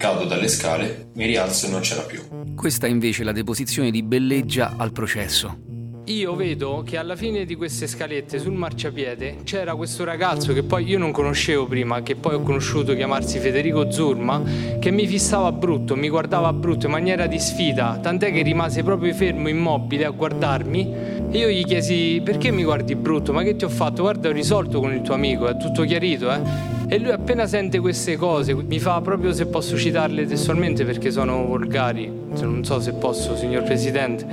cado 0.02 0.26
dalle 0.26 0.48
scale, 0.48 1.10
mi 1.14 1.28
rialzo 1.28 1.68
e 1.68 1.70
non 1.70 1.82
c'era 1.82 2.02
più. 2.02 2.56
Questa 2.56 2.88
è 2.88 2.90
invece 2.90 3.24
la 3.24 3.32
deposizione 3.32 3.92
di 3.92 4.02
Belleggia 4.02 4.74
al 4.76 4.92
processo. 4.92 5.70
Io 6.06 6.36
vedo 6.36 6.82
che 6.84 6.98
alla 6.98 7.16
fine 7.16 7.46
di 7.46 7.54
queste 7.54 7.86
scalette 7.86 8.40
sul 8.40 8.54
marciapiede 8.54 9.42
c'era 9.44 9.76
questo 9.76 10.04
ragazzo 10.04 10.54
che 10.54 10.64
poi 10.64 10.86
io 10.86 10.98
non 10.98 11.12
conoscevo 11.12 11.68
prima, 11.68 12.02
che 12.02 12.16
poi 12.16 12.34
ho 12.34 12.42
conosciuto 12.42 12.96
chiamarsi 12.96 13.38
Federico 13.38 13.92
Zurma, 13.92 14.42
che 14.80 14.90
mi 14.90 15.06
fissava 15.06 15.52
brutto, 15.52 15.96
mi 15.96 16.10
guardava 16.10 16.52
brutto 16.52 16.88
in 16.88 16.94
maniera 16.94 17.28
di 17.28 17.38
sfida, 17.38 18.00
tant'è 18.02 18.32
che 18.32 18.42
rimase 18.42 18.82
proprio 18.82 19.14
fermo, 19.14 19.50
immobile 19.50 20.06
a 20.06 20.10
guardarmi. 20.10 20.94
E 21.30 21.38
io 21.38 21.48
gli 21.48 21.64
chiesi 21.64 22.20
perché 22.26 22.50
mi 22.50 22.64
guardi 22.64 22.96
brutto, 22.96 23.32
ma 23.34 23.44
che 23.44 23.56
ti 23.56 23.66
ho 23.66 23.70
fatto? 23.70 24.02
Guarda, 24.02 24.30
ho 24.30 24.32
risolto 24.32 24.80
con 24.80 24.92
il 24.92 25.04
tuo 25.04 25.14
amico, 25.14 25.48
è 25.48 25.56
tutto 25.58 25.84
chiarito, 25.84 26.32
eh? 26.32 26.81
E 26.94 27.00
lui 27.00 27.12
appena 27.12 27.48
sente 27.48 27.80
queste 27.80 28.18
cose 28.18 28.54
mi 28.54 28.78
fa 28.78 29.00
proprio 29.00 29.32
se 29.32 29.46
posso 29.46 29.78
citarle 29.78 30.26
testualmente 30.26 30.84
perché 30.84 31.10
sono 31.10 31.46
volgari, 31.46 32.12
non 32.42 32.66
so 32.66 32.82
se 32.82 32.92
posso 32.92 33.38
signor 33.38 33.64
Presidente, 33.64 34.26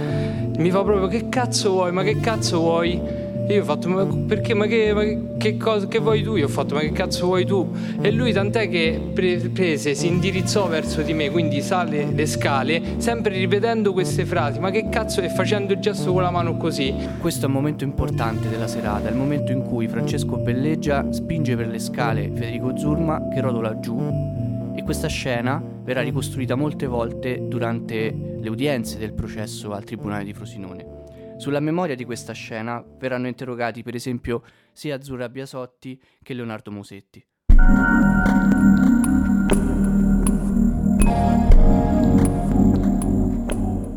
mi 0.57 0.69
fa 0.69 0.83
proprio 0.83 1.07
che 1.07 1.29
cazzo 1.29 1.71
vuoi, 1.71 1.93
ma 1.93 2.03
che 2.03 2.19
cazzo 2.19 2.59
vuoi? 2.59 3.01
Io 3.49 3.63
ho 3.63 3.65
fatto, 3.65 3.89
ma 3.89 4.05
perché, 4.05 4.53
ma 4.53 4.67
che, 4.67 4.93
ma 4.93 5.37
che, 5.39 5.57
cosa, 5.57 5.89
che 5.89 5.99
vuoi 6.01 6.23
tu? 6.23 6.37
Io 6.37 6.45
ho 6.45 6.51
fatto, 6.51 6.75
ma 6.75 6.81
che 6.81 6.93
cazzo 6.93 7.25
vuoi 7.25 7.47
tu? 7.47 7.75
E 8.01 8.11
lui 8.11 8.31
tant'è 8.31 8.69
che 8.69 9.01
pre- 9.15 9.49
prese, 9.49 9.95
si 9.95 10.07
indirizzò 10.07 10.69
verso 10.69 11.01
di 11.01 11.15
me, 11.15 11.31
quindi 11.31 11.63
sale 11.63 12.11
le 12.13 12.27
scale, 12.27 12.97
sempre 12.99 13.39
ripetendo 13.39 13.95
queste 13.95 14.27
frasi, 14.27 14.59
ma 14.59 14.71
che 14.71 14.91
cazzo, 14.91 15.23
e 15.23 15.31
facendo 15.31 15.73
il 15.73 15.79
gesto 15.79 16.13
con 16.13 16.21
la 16.21 16.31
mano 16.31 16.59
così. 16.59 16.95
Questo 17.19 17.47
è 17.47 17.49
un 17.49 17.55
momento 17.55 17.85
importante 17.85 18.51
della 18.51 18.69
serata, 18.69 19.09
il 19.09 19.17
momento 19.17 19.51
in 19.51 19.63
cui 19.63 19.89
Francesco 19.89 20.37
Belleggia 20.37 21.11
spinge 21.11 21.57
per 21.57 21.69
le 21.69 21.79
scale 21.79 22.31
Federico 22.35 22.77
Zurma 22.77 23.29
che 23.33 23.41
rotola 23.41 23.81
giù 23.81 23.99
e 24.75 24.83
questa 24.83 25.09
scena 25.09 25.63
verrà 25.83 26.03
ricostruita 26.03 26.55
molte 26.55 26.87
volte 26.87 27.41
durante 27.49 28.15
le 28.41 28.49
udienze 28.51 28.99
del 28.99 29.15
processo 29.15 29.73
al 29.73 29.85
Tribunale 29.85 30.25
di 30.25 30.35
Frosinone. 30.35 30.98
Sulla 31.39 31.61
memoria 31.61 31.95
di 31.95 32.05
questa 32.05 32.33
scena 32.33 32.85
verranno 32.99 33.29
interrogati 33.29 33.85
per 33.85 33.95
esempio 33.95 34.43
sia 34.73 34.97
Azzurra 34.97 35.29
Biasotti 35.29 36.01
che 36.21 36.35
Leonardo 36.35 36.73
Musetti. 36.73 37.25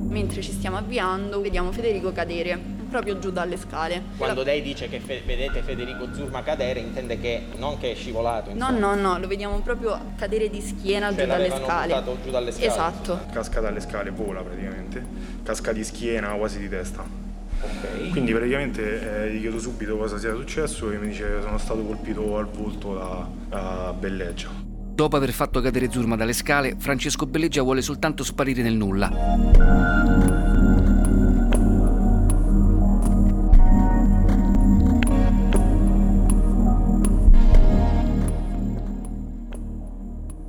Mentre 0.08 0.42
ci 0.44 0.52
stiamo 0.52 0.78
avviando 0.78 1.42
vediamo 1.42 1.72
Federico 1.72 2.12
cadere 2.12 2.60
proprio 2.92 3.18
giù 3.18 3.32
dalle 3.32 3.58
scale. 3.58 4.04
Quando 4.18 4.44
lei 4.44 4.62
dice 4.62 4.88
che 4.88 5.00
fe- 5.00 5.24
vedete 5.26 5.64
Federico 5.64 6.14
Zurma 6.14 6.44
cadere 6.44 6.80
intende 6.80 7.20
che 7.20 7.46
non 7.58 7.80
che 7.80 7.94
è 7.94 7.96
scivolato. 7.96 8.52
Insomma. 8.52 8.78
No, 8.78 8.94
no, 8.94 9.02
no, 9.14 9.18
lo 9.18 9.28
vediamo 9.28 9.60
proprio 9.62 10.14
cadere 10.16 10.48
di 10.48 10.62
schiena 10.62 11.12
cioè, 11.12 11.24
giù 11.24 11.28
dalle 11.28 11.50
scale. 11.50 12.04
giù 12.24 12.30
dalle 12.30 12.52
scale. 12.52 12.68
Esatto. 12.68 13.20
Casca 13.32 13.62
dalle 13.62 13.80
scale, 13.80 14.12
vola 14.12 14.44
praticamente. 14.44 15.04
Casca 15.42 15.72
di 15.72 15.84
schiena, 15.84 16.34
quasi 16.34 16.60
di 16.60 16.70
testa. 16.70 17.31
Okay. 17.62 18.10
Quindi 18.10 18.34
praticamente 18.34 19.26
eh, 19.26 19.34
gli 19.34 19.40
chiedo 19.40 19.60
subito 19.60 19.96
cosa 19.98 20.18
sia 20.18 20.34
successo 20.34 20.90
e 20.92 20.98
mi 20.98 21.08
dice 21.08 21.24
che 21.24 21.42
sono 21.42 21.58
stato 21.58 21.84
colpito 21.84 22.38
al 22.38 22.48
volto 22.48 22.96
da, 22.96 23.28
da 23.48 23.94
Belleggia. 23.98 24.50
Dopo 24.94 25.16
aver 25.16 25.32
fatto 25.32 25.62
cadere 25.62 25.90
Zurma 25.92 26.16
dalle 26.16 26.34
scale, 26.34 26.76
Francesco 26.78 27.26
Belleggia 27.26 27.62
vuole 27.62 27.82
soltanto 27.82 28.24
sparire 28.24 28.62
nel 28.62 28.76
nulla. 28.76 29.90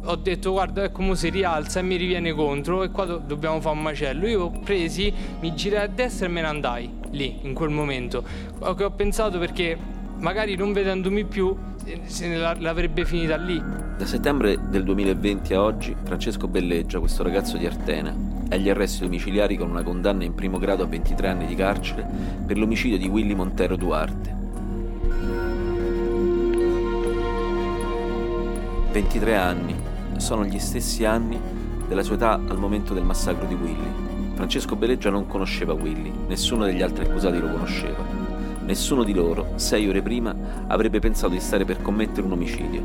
ho 0.05 0.17
detto 0.17 0.51
guarda 0.51 0.91
come 0.91 1.17
si 1.17 1.31
rialza 1.31 1.81
e 1.81 1.83
mi 1.83 1.97
riviene 1.97 2.35
contro 2.35 2.83
e 2.83 2.91
qua 2.91 3.07
do- 3.07 3.23
dobbiamo 3.25 3.63
fare 3.63 3.77
un 3.77 3.83
macello. 3.83 4.27
Io 4.27 4.43
ho 4.43 4.51
presi, 4.51 5.11
mi 5.41 5.55
girai 5.55 5.85
a 5.85 5.87
destra 5.87 6.27
e 6.27 6.29
me 6.29 6.43
ne 6.43 6.47
andai 6.47 7.02
lì, 7.13 7.39
in 7.43 7.55
quel 7.55 7.71
momento. 7.71 8.23
Ho, 8.61 8.77
ho 8.79 8.91
pensato 8.91 9.39
perché 9.39 9.77
magari 10.19 10.55
non 10.57 10.73
vedendomi 10.73 11.25
più 11.25 11.57
se 12.05 12.29
ne 12.29 12.37
l'avrebbe 12.37 13.05
finita 13.05 13.37
lì. 13.37 13.63
Da 13.97 14.07
settembre 14.07 14.59
del 14.69 14.85
2020 14.85 15.55
a 15.55 15.63
oggi 15.63 15.95
Francesco 16.03 16.49
Belleggia, 16.49 16.99
questo 16.99 17.23
ragazzo 17.23 17.57
di 17.57 17.67
Artena, 17.67 18.15
è 18.49 18.55
agli 18.55 18.69
arresti 18.69 19.03
domiciliari 19.03 19.57
con 19.57 19.71
una 19.71 19.83
condanna 19.83 20.25
in 20.25 20.35
primo 20.35 20.59
grado 20.59 20.83
a 20.83 20.87
23 20.87 21.29
anni 21.29 21.47
di 21.47 21.55
carcere 21.55 22.07
per 22.47 22.59
l'omicidio 22.59 22.99
di 22.99 23.09
Willy 23.09 23.35
Montero 23.35 23.77
Duarte. 23.77 24.41
23 28.93 29.37
anni 29.37 29.75
sono 30.19 30.45
gli 30.45 30.59
stessi 30.59 31.05
anni 31.05 31.41
della 31.89 32.03
sua 32.03 32.17
età 32.17 32.33
al 32.33 32.59
momento 32.59 32.93
del 32.93 33.05
massacro 33.05 33.47
di 33.47 33.55
Willy. 33.55 34.22
Francesco 34.43 34.75
Belleggia 34.75 35.09
non 35.09 35.29
conosceva 35.29 35.73
Willy, 35.73 36.13
nessuno 36.27 36.65
degli 36.65 36.83
altri 36.83 37.05
accusati 37.05 37.39
lo 37.39 37.49
conosceva. 37.49 38.05
Nessuno 38.65 39.05
di 39.05 39.15
loro, 39.15 39.53
sei 39.55 39.89
ore 39.89 40.03
prima, 40.03 40.35
avrebbe 40.67 40.99
pensato 40.99 41.33
di 41.33 41.39
stare 41.39 41.65
per 41.65 41.81
commettere 41.81 42.27
un 42.27 42.33
omicidio. 42.33 42.83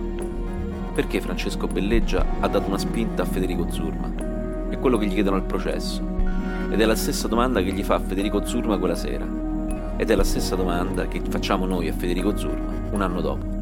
Perché 0.93 1.19
Francesco 1.19 1.65
Belleggia 1.65 2.23
ha 2.41 2.47
dato 2.47 2.67
una 2.67 2.77
spinta 2.77 3.23
a 3.23 3.25
Federico 3.25 3.71
Zurma? 3.71 4.69
È 4.69 4.77
quello 4.77 4.99
che 4.99 5.07
gli 5.07 5.13
chiedono 5.15 5.37
al 5.37 5.45
processo. 5.45 5.99
Ed 6.69 6.79
è 6.79 6.85
la 6.85 6.95
stessa 6.95 7.27
domanda 7.27 7.59
che 7.63 7.73
gli 7.73 7.83
fa 7.83 7.99
Federico 7.99 8.45
Zurma 8.45 8.77
quella 8.77 8.93
sera. 8.93 9.25
Ed 9.97 10.11
è 10.11 10.13
la 10.13 10.23
stessa 10.23 10.55
domanda 10.55 11.07
che 11.07 11.23
facciamo 11.27 11.65
noi 11.65 11.87
a 11.87 11.93
Federico 11.93 12.37
Zurma 12.37 12.71
un 12.91 13.01
anno 13.01 13.19
dopo. 13.19 13.56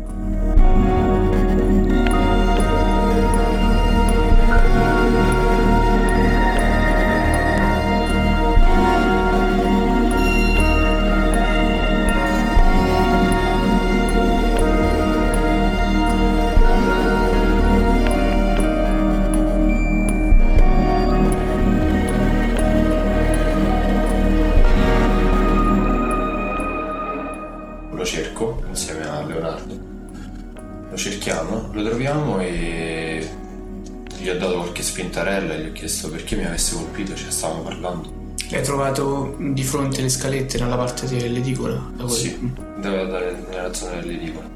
Chiesto 35.75 36.10
perché 36.10 36.36
mi 36.36 36.46
avesse 36.46 36.74
colpito, 36.75 37.13
cioè 37.13 37.29
stavamo 37.29 37.62
parlando. 37.62 38.24
L'hai 38.50 38.63
trovato 38.63 39.36
di 39.38 39.63
fronte 39.63 40.00
alle 40.00 40.10
scalette 40.10 40.58
nella 40.58 40.77
parte 40.77 41.05
dell'edicola? 41.08 41.91
Sì, 42.08 42.53
nella 42.77 43.74
zona 43.74 44.00
dell'edicola. 44.00 44.50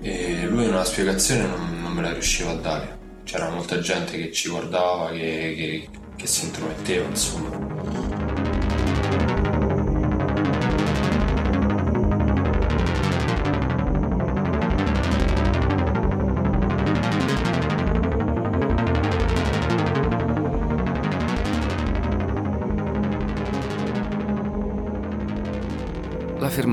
E 0.00 0.46
lui 0.46 0.66
una 0.66 0.84
spiegazione 0.84 1.46
non, 1.46 1.82
non 1.82 1.92
me 1.92 2.02
la 2.02 2.12
riusciva 2.12 2.50
a 2.50 2.54
dare. 2.54 2.98
C'era 3.24 3.50
molta 3.50 3.78
gente 3.78 4.16
che 4.16 4.32
ci 4.32 4.48
guardava, 4.48 5.10
che, 5.10 5.54
che, 5.56 5.88
che 6.16 6.26
si 6.26 6.46
intrometteva, 6.46 7.08
insomma. 7.08 8.13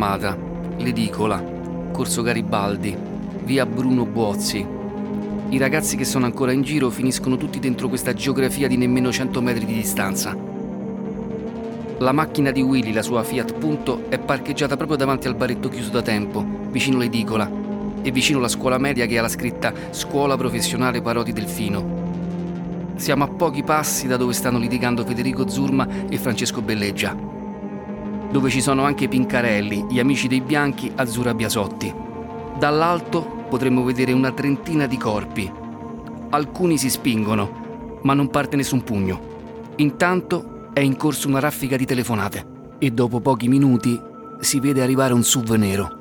Fermata, 0.02 0.36
l'edicola, 0.78 1.44
Corso 1.92 2.24
Garibaldi, 2.24 2.98
via 3.44 3.68
Bruno 3.68 4.04
Buozzi. 4.04 4.66
I 5.50 5.58
ragazzi 5.60 5.96
che 5.96 6.06
sono 6.06 6.26
ancora 6.26 6.52
in 6.52 6.64
giro 6.64 6.90
finiscono 6.90 7.38
tutti 7.38 7.60
dentro 7.60 7.88
questa 7.88 8.12
geografia 8.12 8.68
di 8.68 8.78
nemmeno 8.78 9.12
100 9.12 9.42
metri 9.42 9.64
di 9.64 9.76
distanza. 9.76 10.36
La 12.00 12.12
macchina 12.14 12.50
di 12.50 12.64
Willy, 12.64 12.94
la 12.94 13.04
sua 13.04 13.22
Fiat 13.22 13.54
Punto, 13.54 14.06
è 14.10 14.18
parcheggiata 14.18 14.76
proprio 14.76 14.98
davanti 14.98 15.28
al 15.28 15.36
baretto 15.36 15.70
chiuso 15.70 15.92
da 15.92 16.02
tempo, 16.02 16.44
vicino 16.72 16.98
l'edicola 16.98 17.48
e 18.02 18.10
vicino 18.10 18.40
la 18.40 18.48
scuola 18.48 18.80
media 18.80 19.06
che 19.06 19.20
ha 19.20 19.22
la 19.22 19.28
scritta 19.28 19.72
Scuola 19.92 20.36
Professionale 20.36 21.04
Parodi 21.04 21.32
Delfino. 21.32 22.00
Siamo 22.96 23.24
a 23.24 23.28
pochi 23.28 23.62
passi 23.62 24.08
da 24.08 24.18
dove 24.18 24.34
stanno 24.34 24.58
litigando 24.58 25.06
Federico 25.06 25.48
Zurma 25.48 25.88
e 26.10 26.18
Francesco 26.18 26.64
Belleggia, 26.64 27.31
dove 28.32 28.50
ci 28.50 28.62
sono 28.62 28.84
anche 28.84 29.10
Pincarelli, 29.10 29.88
gli 29.90 30.00
amici 30.00 30.28
dei 30.28 30.42
bianchi 30.42 30.92
Azzurra 30.96 31.34
Biasotti. 31.34 31.94
Dall'alto 32.58 33.46
potremmo 33.50 33.84
vedere 33.84 34.14
una 34.14 34.32
trentina 34.32 34.88
di 34.88 34.98
corpi. 34.98 35.52
Alcuni 36.30 36.78
si 36.78 36.90
spingono, 36.90 38.00
ma 38.04 38.14
non 38.14 38.30
parte 38.30 38.56
nessun 38.56 38.84
pugno. 38.84 39.30
Intanto 39.76 40.70
è 40.74 40.80
in 40.80 40.96
corso 40.96 41.28
una 41.28 41.40
raffica 41.40 41.76
di 41.76 41.86
telefonate 41.86 42.46
e 42.78 42.92
dopo 42.92 43.20
pochi 43.20 43.50
minuti 43.50 44.00
si 44.40 44.60
vede 44.60 44.82
arrivare 44.82 45.14
un 45.14 45.24
SUV 45.24 45.52
nero. 45.52 46.01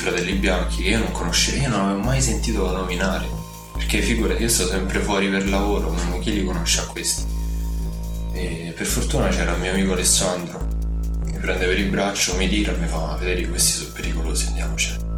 Fratelli 0.00 0.32
bianchi 0.32 0.82
che 0.82 0.88
io 0.88 0.98
non 0.98 1.12
conoscevo, 1.12 1.62
io 1.62 1.68
non 1.68 1.80
avevo 1.80 2.00
mai 2.00 2.22
sentito 2.22 2.70
nominare. 2.72 3.28
Perché 3.74 4.00
figurati, 4.00 4.42
io 4.42 4.48
sto 4.48 4.66
sempre 4.66 4.98
fuori 5.00 5.28
per 5.28 5.48
lavoro, 5.48 5.90
ma 5.90 6.18
chi 6.18 6.32
li 6.32 6.44
conosce 6.44 6.80
a 6.80 6.84
questi? 6.84 7.24
E 8.32 8.72
per 8.74 8.86
fortuna 8.86 9.28
c'era 9.28 9.52
il 9.52 9.60
mio 9.60 9.72
amico 9.72 9.92
Alessandro, 9.92 10.66
mi 11.24 11.38
prende 11.38 11.66
per 11.66 11.78
il 11.78 11.90
braccio, 11.90 12.34
mi 12.36 12.48
tira 12.48 12.72
e 12.72 12.76
mi 12.76 12.86
fa 12.86 13.16
Federico 13.18 13.50
questi 13.50 13.72
sono 13.72 13.90
pericolosi, 13.92 14.46
andiamocene. 14.46 15.08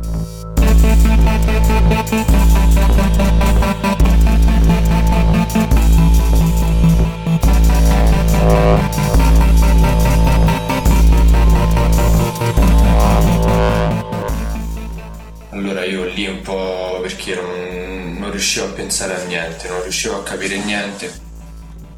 Riuscivo 18.43 18.67
a 18.67 18.71
pensare 18.71 19.15
a 19.15 19.25
niente, 19.25 19.69
non 19.69 19.83
riuscivo 19.83 20.17
a 20.17 20.23
capire 20.25 20.59
niente. 20.59 21.13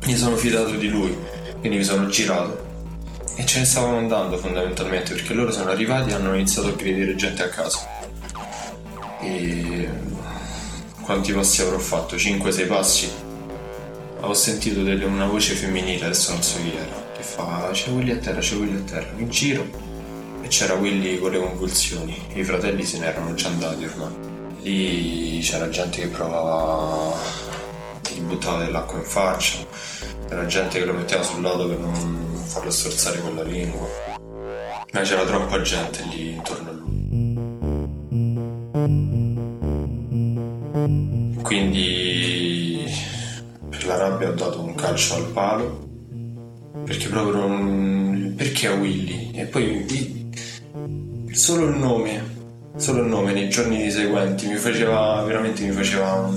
Mi 0.04 0.14
sono 0.14 0.36
fidato 0.36 0.72
di 0.72 0.88
lui, 0.88 1.16
quindi 1.58 1.78
mi 1.78 1.84
sono 1.84 2.06
girato 2.08 2.62
e 3.36 3.46
ce 3.46 3.60
ne 3.60 3.64
stavano 3.64 3.96
andando 3.96 4.36
fondamentalmente 4.36 5.14
perché 5.14 5.32
loro 5.32 5.50
sono 5.50 5.70
arrivati 5.70 6.10
e 6.10 6.12
hanno 6.12 6.34
iniziato 6.34 6.68
a 6.68 6.72
aggredire 6.72 7.14
gente 7.14 7.42
a 7.42 7.48
casa. 7.48 7.78
E 9.22 9.88
quanti 11.00 11.32
passi 11.32 11.62
avrò 11.62 11.78
fatto? 11.78 12.16
5-6 12.16 12.66
passi? 12.66 13.10
Ho 14.20 14.34
sentito 14.34 14.82
delle- 14.82 15.06
una 15.06 15.26
voce 15.26 15.54
femminile, 15.54 16.04
adesso 16.04 16.32
non 16.32 16.42
so 16.42 16.58
chi 16.58 16.74
era, 16.76 17.10
che 17.16 17.22
fa 17.22 17.70
c'è 17.72 17.88
Willy 17.88 18.10
a 18.10 18.16
terra, 18.16 18.40
c'è 18.40 18.54
Willy 18.56 18.76
a 18.76 18.82
terra. 18.82 19.10
Mi 19.16 19.28
giro 19.30 19.66
e 20.42 20.48
c'era 20.48 20.74
Willy 20.74 21.18
con 21.18 21.30
le 21.30 21.38
convulsioni. 21.38 22.22
I 22.34 22.44
fratelli 22.44 22.84
se 22.84 22.98
ne 22.98 23.06
erano 23.06 23.32
già 23.32 23.48
andati 23.48 23.84
ormai. 23.86 24.32
Lì 24.64 25.40
c'era 25.42 25.68
gente 25.68 26.00
che 26.00 26.08
provava, 26.08 27.14
gli 28.10 28.20
buttava 28.20 28.64
dell'acqua 28.64 28.96
in 28.96 29.04
faccia, 29.04 29.58
c'era 30.26 30.46
gente 30.46 30.78
che 30.78 30.86
lo 30.86 30.94
metteva 30.94 31.22
sul 31.22 31.42
lato 31.42 31.68
per 31.68 31.78
non 31.78 32.34
farlo 32.46 32.70
storzare 32.70 33.20
con 33.20 33.34
la 33.36 33.42
lingua. 33.42 33.86
Ma 34.90 35.00
c'era 35.02 35.26
troppa 35.26 35.60
gente 35.60 36.02
lì 36.04 36.30
intorno 36.30 36.70
a 36.70 36.72
lui. 36.72 36.92
Quindi 41.42 42.90
per 43.68 43.84
la 43.84 43.96
rabbia 43.98 44.30
ho 44.30 44.32
dato 44.32 44.60
un 44.62 44.74
calcio 44.74 45.16
al 45.16 45.26
palo 45.26 45.88
perché 46.86 47.08
proprio 47.08 47.46
non... 47.46 48.32
perché 48.34 48.68
a 48.68 48.72
Willy 48.72 49.30
e 49.34 49.44
poi 49.44 50.32
solo 51.32 51.66
il 51.66 51.76
nome 51.76 52.33
solo 52.76 53.02
il 53.02 53.08
nome 53.08 53.32
nei 53.32 53.48
giorni 53.48 53.90
seguenti 53.90 54.48
mi 54.48 54.56
faceva 54.56 55.22
veramente 55.22 55.64
mi 55.64 55.72
faceva. 55.72 56.28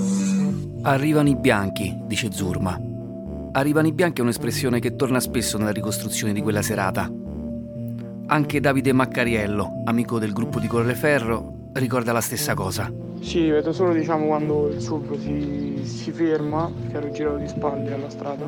Arrivano 0.82 1.28
i 1.28 1.36
bianchi, 1.36 1.96
dice 2.06 2.30
Zurma. 2.30 2.80
Arrivano 3.52 3.88
i 3.88 3.92
bianchi 3.92 4.20
è 4.20 4.22
un'espressione 4.22 4.78
che 4.78 4.94
torna 4.94 5.20
spesso 5.20 5.58
nella 5.58 5.72
ricostruzione 5.72 6.32
di 6.32 6.40
quella 6.40 6.62
serata. 6.62 7.10
Anche 8.26 8.60
Davide 8.60 8.92
Maccariello, 8.92 9.82
amico 9.86 10.18
del 10.18 10.32
gruppo 10.32 10.60
di 10.60 10.66
Colleferro, 10.66 11.70
ricorda 11.72 12.12
la 12.12 12.20
stessa 12.20 12.54
cosa. 12.54 12.92
Sì, 13.20 13.48
vedo 13.48 13.72
solo 13.72 13.92
diciamo 13.92 14.26
quando 14.26 14.68
il 14.68 14.80
SUV 14.80 15.18
si, 15.18 15.80
si 15.84 16.12
ferma, 16.12 16.70
perché 16.70 16.96
ero 16.96 17.10
girato 17.10 17.36
di 17.38 17.48
spalle 17.48 17.92
alla 17.92 18.10
strada, 18.10 18.46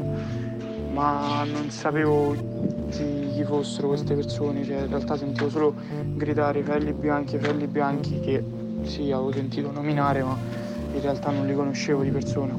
ma 1.01 1.45
non 1.45 1.71
sapevo 1.71 2.35
chi, 2.91 3.31
chi 3.33 3.43
fossero 3.45 3.89
queste 3.89 4.15
persone, 4.15 4.63
cioè 4.65 4.81
in 4.81 4.89
realtà 4.89 5.17
sentivo 5.17 5.49
solo 5.49 5.75
gridare 6.15 6.63
felli 6.63 6.93
bianchi, 6.93 7.39
felli 7.39 7.67
bianchi, 7.67 8.21
che 8.21 8.45
sì, 8.83 9.11
avevo 9.11 9.33
sentito 9.33 9.71
nominare, 9.71 10.23
ma 10.23 10.37
in 10.93 11.01
realtà 11.01 11.31
non 11.31 11.47
li 11.47 11.55
conoscevo 11.55 12.03
di 12.03 12.11
persona. 12.11 12.55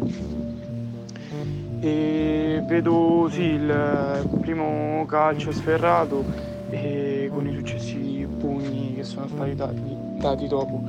E 1.81 2.63
vedo 2.65 3.27
sì 3.29 3.43
il 3.43 4.27
primo 4.39 5.05
calcio 5.07 5.51
sferrato 5.51 6.23
e 6.71 7.29
con 7.31 7.47
i 7.47 7.53
successivi 7.53 8.25
pugni 8.25 8.95
che 8.95 9.03
sono 9.03 9.27
stati 9.27 9.53
dati, 9.53 9.95
dati 10.17 10.47
dopo. 10.47 10.81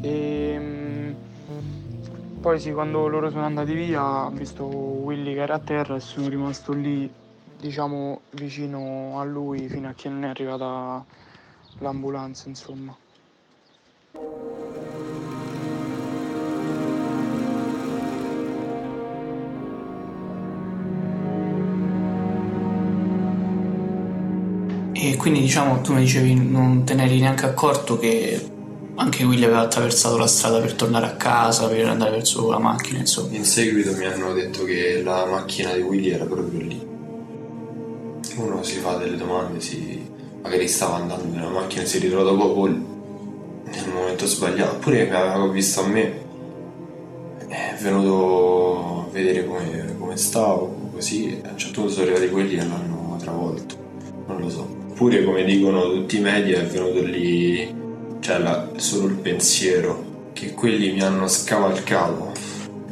E 0.00 0.56
mm, 0.58 0.77
poi 2.40 2.60
sì, 2.60 2.72
quando 2.72 3.06
loro 3.08 3.30
sono 3.30 3.44
andati 3.44 3.74
via 3.74 4.26
ho 4.26 4.30
visto 4.30 4.64
Willy 4.64 5.34
che 5.34 5.40
era 5.40 5.54
a 5.54 5.58
terra 5.58 5.96
e 5.96 6.00
sono 6.00 6.28
rimasto 6.28 6.72
lì, 6.72 7.10
diciamo, 7.58 8.20
vicino 8.30 9.18
a 9.20 9.24
lui 9.24 9.68
fino 9.68 9.88
a 9.88 9.92
che 9.92 10.08
non 10.08 10.24
è 10.24 10.28
arrivata 10.28 11.04
l'ambulanza, 11.78 12.48
insomma. 12.48 12.96
E 24.92 25.16
quindi 25.16 25.40
diciamo 25.40 25.80
tu 25.80 25.94
mi 25.94 26.00
dicevi 26.00 26.34
non 26.34 26.84
te 26.84 26.94
ne 26.94 27.04
eri 27.04 27.20
neanche 27.20 27.46
accorto 27.46 27.98
che 27.98 28.57
anche 28.98 29.22
Willy 29.22 29.44
aveva 29.44 29.60
attraversato 29.60 30.16
la 30.16 30.26
strada 30.26 30.58
per 30.58 30.72
tornare 30.74 31.06
a 31.06 31.14
casa, 31.14 31.68
per 31.68 31.86
andare 31.86 32.10
verso 32.10 32.50
la 32.50 32.58
macchina, 32.58 32.98
insomma. 32.98 33.34
in 33.36 33.44
seguito 33.44 33.92
mi 33.96 34.04
hanno 34.04 34.32
detto 34.32 34.64
che 34.64 35.02
la 35.02 35.24
macchina 35.24 35.72
di 35.72 35.82
Willy 35.82 36.10
era 36.10 36.24
proprio 36.24 36.60
lì. 36.60 36.86
Uno 38.36 38.62
si 38.62 38.76
fa 38.78 38.96
delle 38.96 39.16
domande 39.16 39.60
si... 39.60 40.04
magari 40.42 40.66
stava 40.66 40.96
andando 40.96 41.24
nella 41.32 41.48
macchina 41.48 41.82
e 41.82 41.86
si 41.86 41.98
ritrova 41.98 42.30
dopo 42.30 42.66
nel 42.66 43.88
momento 43.92 44.26
sbagliato. 44.26 44.76
Oppure 44.76 45.04
mi 45.04 45.14
aveva 45.14 45.46
visto 45.46 45.80
a 45.80 45.86
me. 45.86 46.26
È 47.46 47.76
venuto 47.80 49.06
a 49.08 49.12
vedere 49.12 49.46
come, 49.46 49.94
come 49.96 50.16
stavo 50.16 50.90
così. 50.94 51.40
A 51.44 51.50
un 51.50 51.58
certo 51.58 51.80
punto 51.80 51.94
sono 51.94 52.06
arrivati 52.06 52.30
quelli 52.30 52.56
e 52.56 52.66
l'hanno 52.66 53.16
travolto. 53.20 53.76
Non 54.26 54.40
lo 54.40 54.50
so. 54.50 54.68
Oppure 54.90 55.22
come 55.22 55.44
dicono 55.44 55.92
tutti 55.92 56.16
i 56.16 56.20
media 56.20 56.60
è 56.60 56.66
venuto 56.66 57.00
lì 57.00 57.77
cioè 58.28 58.38
la- 58.40 58.68
solo 58.76 59.06
il 59.06 59.14
pensiero 59.14 60.32
che 60.34 60.52
quelli 60.52 60.92
mi 60.92 61.00
hanno 61.00 61.26
scavalcato 61.28 62.32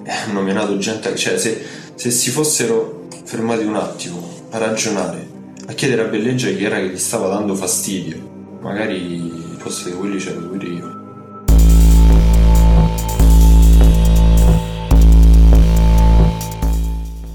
e 0.02 0.10
hanno 0.10 0.40
menato 0.40 0.78
gente 0.78 1.14
cioè 1.14 1.36
se, 1.36 1.62
se 1.94 2.10
si 2.10 2.30
fossero 2.30 3.06
fermati 3.22 3.62
un 3.64 3.76
attimo 3.76 4.26
a 4.52 4.56
ragionare 4.56 5.28
a 5.66 5.74
chiedere 5.74 6.04
a 6.04 6.06
Belleggia 6.06 6.48
chi 6.48 6.64
era 6.64 6.76
che 6.76 6.88
gli 6.88 6.96
stava 6.96 7.28
dando 7.28 7.54
fastidio 7.54 8.56
magari 8.62 9.30
posto 9.58 9.90
di 9.90 9.96
quelli 9.96 10.16
c'ero 10.16 10.40
pure 10.40 10.66
io 10.66 10.94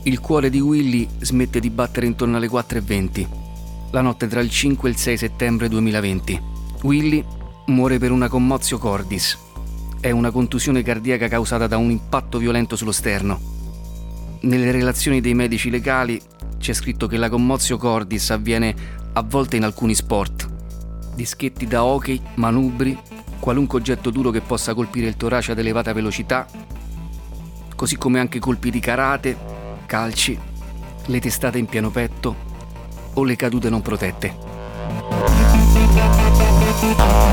Il 0.03 0.19
cuore 0.19 0.49
di 0.49 0.59
Willy 0.59 1.07
smette 1.19 1.59
di 1.59 1.69
battere 1.69 2.07
intorno 2.07 2.37
alle 2.37 2.49
4.20, 2.49 3.27
la 3.91 4.01
notte 4.01 4.27
tra 4.27 4.41
il 4.41 4.49
5 4.49 4.89
e 4.89 4.91
il 4.91 4.97
6 4.97 5.17
settembre 5.17 5.69
2020. 5.69 6.41
Willy 6.81 7.23
muore 7.67 7.99
per 7.99 8.11
una 8.11 8.27
commozio 8.27 8.77
cordis. 8.77 9.37
È 9.99 10.09
una 10.09 10.31
contusione 10.31 10.81
cardiaca 10.81 11.27
causata 11.27 11.67
da 11.67 11.77
un 11.77 11.91
impatto 11.91 12.37
violento 12.37 12.75
sullo 12.75 12.91
sterno. 12.91 13.39
Nelle 14.41 14.71
relazioni 14.71 15.21
dei 15.21 15.35
medici 15.35 15.69
legali 15.69 16.19
c'è 16.57 16.73
scritto 16.73 17.07
che 17.07 17.17
la 17.17 17.29
commozio 17.29 17.77
cordis 17.77 18.31
avviene 18.31 18.73
a 19.13 19.21
volte 19.21 19.57
in 19.57 19.63
alcuni 19.63 19.93
sport. 19.93 20.49
Dischetti 21.13 21.67
da 21.67 21.83
hockey, 21.83 22.19
manubri, 22.35 22.97
qualunque 23.39 23.79
oggetto 23.79 24.09
duro 24.09 24.31
che 24.31 24.41
possa 24.41 24.73
colpire 24.73 25.07
il 25.07 25.17
torace 25.17 25.51
ad 25.51 25.59
elevata 25.59 25.93
velocità, 25.93 26.47
così 27.75 27.97
come 27.97 28.19
anche 28.19 28.39
colpi 28.39 28.71
di 28.71 28.79
karate, 28.79 29.37
calci, 29.85 30.37
le 31.05 31.19
testate 31.19 31.57
in 31.57 31.65
pieno 31.65 31.89
petto 31.89 32.49
o 33.13 33.23
le 33.23 33.35
cadute 33.35 33.69
non 33.69 33.81
protette. 33.81 34.49
Oh. 36.83 37.31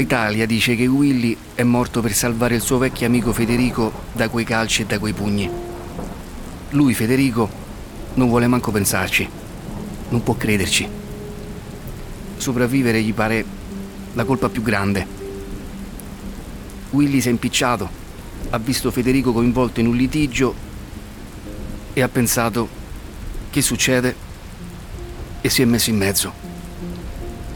Italia 0.00 0.46
dice 0.46 0.74
che 0.74 0.86
Willy 0.86 1.36
è 1.54 1.62
morto 1.62 2.00
per 2.00 2.12
salvare 2.12 2.54
il 2.54 2.60
suo 2.60 2.78
vecchio 2.78 3.06
amico 3.06 3.32
Federico 3.32 3.92
da 4.12 4.28
quei 4.28 4.44
calci 4.44 4.82
e 4.82 4.86
da 4.86 4.98
quei 4.98 5.12
pugni. 5.12 5.48
Lui, 6.70 6.94
Federico, 6.94 7.48
non 8.14 8.28
vuole 8.28 8.46
manco 8.46 8.70
pensarci, 8.70 9.28
non 10.08 10.22
può 10.22 10.34
crederci. 10.34 10.88
Sopravvivere 12.36 13.02
gli 13.02 13.12
pare 13.12 13.44
la 14.14 14.24
colpa 14.24 14.48
più 14.48 14.62
grande. 14.62 15.06
Willy 16.90 17.20
si 17.20 17.28
è 17.28 17.30
impicciato, 17.30 17.88
ha 18.50 18.58
visto 18.58 18.90
Federico 18.90 19.32
coinvolto 19.32 19.80
in 19.80 19.86
un 19.86 19.96
litigio 19.96 20.54
e 21.92 22.00
ha 22.00 22.08
pensato 22.08 22.68
che 23.50 23.60
succede 23.60 24.14
e 25.40 25.50
si 25.50 25.62
è 25.62 25.64
messo 25.64 25.90
in 25.90 25.96
mezzo. 25.96 26.32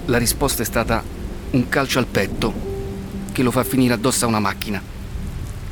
La 0.06 0.18
risposta 0.18 0.62
è 0.62 0.66
stata 0.66 1.13
un 1.54 1.68
calcio 1.68 2.00
al 2.00 2.06
petto 2.06 2.52
che 3.32 3.42
lo 3.42 3.52
fa 3.52 3.62
finire 3.62 3.94
addosso 3.94 4.24
a 4.24 4.28
una 4.28 4.40
macchina, 4.40 4.82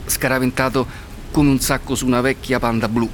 scaraventato 0.07 0.87
come 1.33 1.51
un 1.51 1.59
sacco 1.59 1.95
su 1.97 2.07
una 2.07 2.21
vecchia 2.21 2.59
panda 2.61 2.89
blu. 2.89 3.09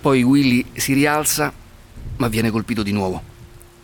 Poi 0.00 0.22
Willy 0.22 0.64
si 0.72 0.94
rialza, 0.94 1.52
ma 2.16 2.28
viene 2.28 2.50
colpito 2.50 2.82
di 2.82 2.92
nuovo. 2.92 3.22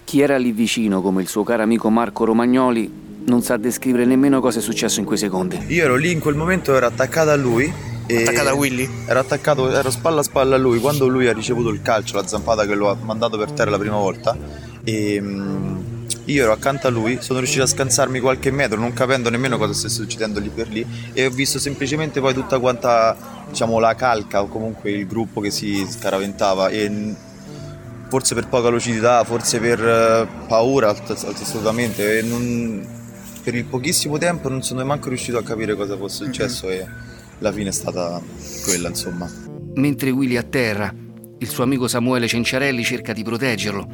Chi 0.04 0.20
era 0.20 0.38
lì 0.38 0.52
vicino, 0.52 1.02
come 1.02 1.20
il 1.20 1.28
suo 1.28 1.42
caro 1.42 1.62
amico 1.62 1.90
Marco 1.90 2.24
Romagnoli, 2.24 2.90
non 3.26 3.42
sa 3.42 3.58
descrivere 3.58 4.06
nemmeno 4.06 4.40
cosa 4.40 4.60
è 4.60 4.62
successo 4.62 5.00
in 5.00 5.06
quei 5.06 5.18
secondi. 5.18 5.58
Io 5.68 5.84
ero 5.84 5.96
lì 5.96 6.12
in 6.12 6.20
quel 6.20 6.36
momento, 6.36 6.74
ero 6.74 6.86
attaccato 6.86 7.30
a 7.30 7.36
lui. 7.36 7.70
E 8.06 8.22
Attaccato 8.22 8.48
a 8.48 8.54
Willy? 8.54 8.88
Ero 9.06 9.18
attaccato, 9.18 9.70
ero 9.70 9.90
spalla 9.90 10.20
a 10.20 10.22
spalla 10.22 10.54
a 10.54 10.58
lui. 10.58 10.78
Quando 10.78 11.08
lui 11.08 11.26
ha 11.26 11.32
ricevuto 11.32 11.68
il 11.70 11.82
calcio, 11.82 12.16
la 12.16 12.26
zampata 12.26 12.64
che 12.64 12.74
lo 12.74 12.88
ha 12.88 12.96
mandato 13.02 13.36
per 13.36 13.50
terra 13.50 13.70
la 13.70 13.78
prima 13.78 13.96
volta, 13.96 14.38
e 14.84 15.20
mm, 15.20 15.95
io 16.26 16.42
ero 16.42 16.52
accanto 16.52 16.86
a 16.86 16.90
lui, 16.90 17.18
sono 17.20 17.38
riuscito 17.38 17.62
a 17.62 17.66
scansarmi 17.66 18.20
qualche 18.20 18.50
metro, 18.50 18.78
non 18.78 18.92
capendo 18.92 19.30
nemmeno 19.30 19.58
cosa 19.58 19.72
stesse 19.72 20.02
succedendo 20.02 20.40
lì 20.40 20.48
per 20.48 20.68
lì, 20.68 20.84
e 21.12 21.26
ho 21.26 21.30
visto 21.30 21.58
semplicemente 21.58 22.20
poi 22.20 22.34
tutta 22.34 22.58
quanta, 22.58 23.44
diciamo, 23.48 23.78
la 23.78 23.94
calca 23.94 24.42
o 24.42 24.48
comunque 24.48 24.90
il 24.90 25.06
gruppo 25.06 25.40
che 25.40 25.50
si 25.50 25.86
scaraventava. 25.88 26.68
E 26.68 27.14
forse 28.08 28.34
per 28.34 28.48
poca 28.48 28.68
lucidità, 28.68 29.24
forse 29.24 29.58
per 29.58 29.80
eh, 29.80 30.26
paura, 30.46 30.90
assolutamente. 30.90 32.18
E 32.18 32.22
non, 32.22 32.86
per 33.42 33.54
il 33.54 33.64
pochissimo 33.64 34.18
tempo 34.18 34.48
non 34.48 34.62
sono 34.62 34.84
manco 34.84 35.08
riuscito 35.08 35.38
a 35.38 35.42
capire 35.42 35.74
cosa 35.74 35.96
fosse 35.96 36.24
successo 36.24 36.68
e 36.68 36.86
la 37.38 37.52
fine 37.52 37.68
è 37.68 37.72
stata 37.72 38.20
quella, 38.64 38.88
insomma. 38.88 39.30
Mentre 39.74 40.10
Willy 40.10 40.34
è 40.34 40.38
a 40.38 40.42
terra, 40.42 40.92
il 41.38 41.48
suo 41.48 41.62
amico 41.64 41.86
Samuele 41.86 42.26
Cenciarelli 42.26 42.82
cerca 42.82 43.12
di 43.12 43.22
proteggerlo, 43.22 43.86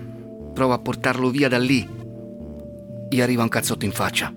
prova 0.55 0.75
a 0.75 0.79
portarlo 0.79 1.29
via 1.31 1.49
da 1.49 1.59
lì. 1.59 2.01
Gli 3.13 3.21
arriva 3.21 3.43
un 3.43 3.51
cazzotto 3.51 3.85
in 3.85 3.93
faccia. 3.93 4.33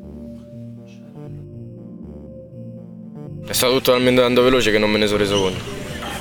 È 3.48 3.54
stato 3.54 3.72
tutto 3.76 3.92
talmente 3.92 4.20
tanto 4.20 4.44
veloce 4.44 4.70
che 4.70 4.78
non 4.78 4.92
me 4.92 4.98
ne 4.98 5.08
sono 5.08 5.20
reso 5.20 5.40
conto. 5.40 5.64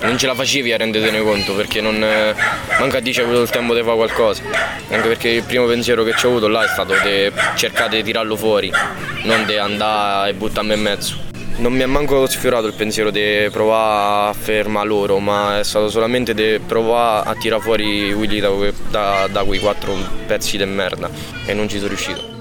Non 0.02 0.16
ce 0.16 0.28
la 0.28 0.36
facevi 0.36 0.72
a 0.72 0.76
rendertene 0.76 1.20
conto 1.20 1.52
perché 1.56 1.80
non, 1.80 2.00
eh, 2.00 2.32
manca 2.78 2.98
a 2.98 3.00
dire 3.00 3.16
c'è 3.16 3.22
avuto 3.22 3.42
il 3.42 3.50
tempo 3.50 3.74
di 3.74 3.82
fare 3.82 3.96
qualcosa. 3.96 4.42
Anche 4.88 5.08
perché 5.08 5.30
il 5.30 5.42
primo 5.42 5.66
pensiero 5.66 6.04
che 6.04 6.14
ci 6.16 6.26
ho 6.26 6.28
avuto 6.28 6.46
là 6.46 6.62
è 6.62 6.68
stato 6.68 6.92
di 6.92 7.32
cercare 7.56 7.96
di 7.96 8.04
tirarlo 8.04 8.36
fuori, 8.36 8.70
non 9.24 9.44
di 9.46 9.56
andare 9.56 10.30
e 10.30 10.34
buttarmi 10.34 10.74
in 10.74 10.80
mezzo. 10.80 11.16
Non 11.56 11.72
mi 11.72 11.82
ha 11.82 11.88
manco 11.88 12.24
sfiorato 12.28 12.68
il 12.68 12.74
pensiero 12.74 13.10
di 13.10 13.48
provare 13.50 14.30
a 14.30 14.32
fermare 14.32 14.86
loro, 14.86 15.18
ma 15.18 15.58
è 15.58 15.64
stato 15.64 15.88
solamente 15.88 16.34
di 16.34 16.60
provare 16.64 17.28
a 17.28 17.34
tirare 17.34 17.62
fuori 17.62 18.12
Willy 18.12 18.38
da, 18.38 18.50
da- 18.90 19.26
da 19.28 19.42
quei 19.42 19.58
quattro 19.58 19.96
pezzi 20.24 20.56
di 20.56 20.64
merda 20.66 21.10
e 21.46 21.52
non 21.52 21.68
ci 21.68 21.78
sono 21.78 21.88
riuscito. 21.88 22.33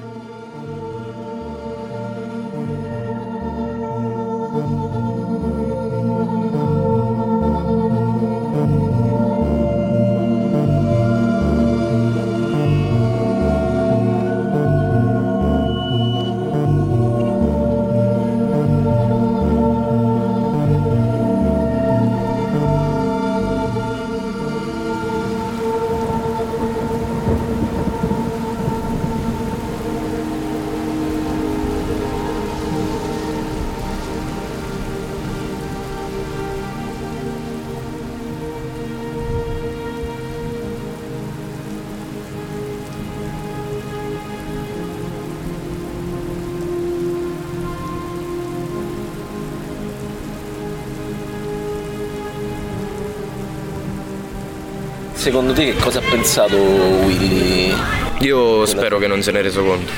Secondo 55.23 55.53
te 55.53 55.71
che 55.71 55.75
cosa 55.75 55.99
ha 55.99 56.01
pensato 56.01 56.57
Willy? 56.57 57.73
Io 58.19 58.65
spero 58.65 58.97
che 58.97 59.07
non 59.07 59.21
se 59.23 59.31
ne 59.31 59.39
è 59.39 59.41
reso 59.41 59.63
conto. 59.63 59.89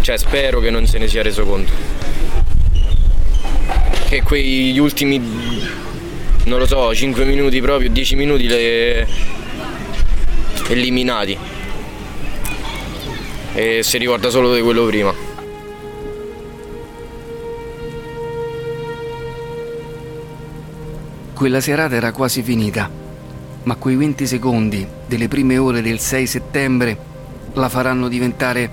Cioè 0.00 0.18
spero 0.18 0.58
che 0.58 0.68
non 0.68 0.84
se 0.84 0.98
ne 0.98 1.06
sia 1.06 1.22
reso 1.22 1.44
conto. 1.44 1.70
Che 4.08 4.22
quegli 4.24 4.76
ultimi, 4.80 5.20
non 6.46 6.58
lo 6.58 6.66
so, 6.66 6.92
5 6.92 7.24
minuti 7.24 7.60
proprio, 7.60 7.88
10 7.88 8.16
minuti 8.16 8.48
le... 8.48 9.06
eliminati. 10.70 11.38
E 13.54 13.84
si 13.84 13.96
ricorda 13.96 14.28
solo 14.28 14.52
di 14.52 14.60
quello 14.60 14.86
prima. 14.86 15.14
Quella 21.32 21.60
serata 21.60 21.94
era 21.94 22.10
quasi 22.10 22.42
finita, 22.42 22.90
ma 23.66 23.74
quei 23.74 23.96
20 23.96 24.26
secondi 24.28 24.86
delle 25.06 25.26
prime 25.26 25.58
ore 25.58 25.82
del 25.82 25.98
6 25.98 26.26
settembre 26.26 26.96
la 27.54 27.68
faranno 27.68 28.06
diventare 28.06 28.70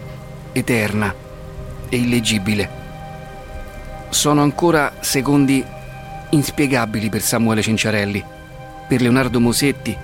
eterna 0.51 1.13
e 1.89 1.97
illeggibile. 1.97 2.81
Sono 4.09 4.43
ancora 4.43 4.93
secondi 4.99 5.65
inspiegabili 6.29 7.09
per 7.09 7.21
Samuele 7.21 7.63
Cenciarelli, 7.63 8.23
per 8.87 9.01
Leonardo 9.01 9.39
Mosetti 9.39 9.97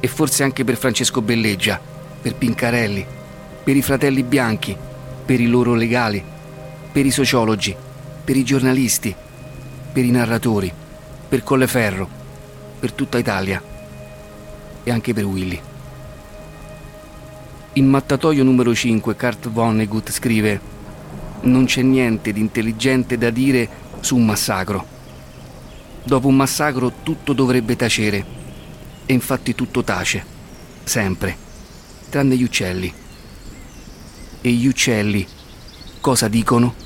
e 0.00 0.06
forse 0.06 0.42
anche 0.42 0.64
per 0.64 0.76
Francesco 0.76 1.22
Belleggia, 1.22 1.80
per 2.20 2.34
Pincarelli, 2.34 3.06
per 3.64 3.74
i 3.74 3.82
fratelli 3.82 4.22
bianchi, 4.22 4.76
per 5.24 5.40
i 5.40 5.46
loro 5.46 5.72
legali, 5.72 6.22
per 6.92 7.06
i 7.06 7.10
sociologi, 7.10 7.74
per 8.22 8.36
i 8.36 8.44
giornalisti, 8.44 9.14
per 9.92 10.04
i 10.04 10.10
narratori, 10.10 10.70
per 11.26 11.42
Colleferro, 11.42 12.06
per 12.78 12.92
tutta 12.92 13.16
Italia 13.16 13.74
e 14.86 14.92
anche 14.92 15.12
per 15.12 15.24
Willy. 15.24 15.60
In 17.72 17.88
Mattatoio 17.88 18.44
numero 18.44 18.72
5 18.72 19.16
Kurt 19.16 19.48
Vonnegut 19.48 20.12
scrive 20.12 20.60
Non 21.40 21.64
c'è 21.64 21.82
niente 21.82 22.32
di 22.32 22.38
intelligente 22.38 23.18
da 23.18 23.30
dire 23.30 23.68
su 23.98 24.14
un 24.14 24.26
massacro. 24.26 24.86
Dopo 26.04 26.28
un 26.28 26.36
massacro 26.36 26.92
tutto 27.02 27.32
dovrebbe 27.32 27.74
tacere 27.74 28.24
e 29.04 29.12
infatti 29.12 29.56
tutto 29.56 29.82
tace, 29.82 30.24
sempre, 30.84 31.36
tranne 32.08 32.36
gli 32.36 32.44
uccelli. 32.44 32.92
E 34.40 34.50
gli 34.52 34.68
uccelli 34.68 35.26
cosa 36.00 36.28
dicono? 36.28 36.85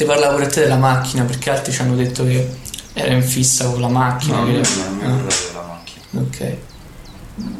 Ti 0.00 0.06
parlavo 0.06 0.36
pure 0.36 0.46
a 0.46 0.48
te 0.48 0.60
della 0.62 0.78
macchina 0.78 1.24
perché 1.24 1.50
altri 1.50 1.74
ci 1.74 1.82
hanno 1.82 1.94
detto 1.94 2.24
che 2.24 2.48
era 2.94 3.12
in 3.12 3.22
fissa 3.22 3.66
con 3.68 3.82
la 3.82 3.88
macchina. 3.88 4.38
No, 4.38 4.46
che... 4.46 4.52
non 4.52 4.96
mi 4.96 5.04
hanno 5.04 5.26
Ah, 5.28 5.34
della 5.50 5.62
macchina. 5.66 6.22
Ok. 6.22 6.56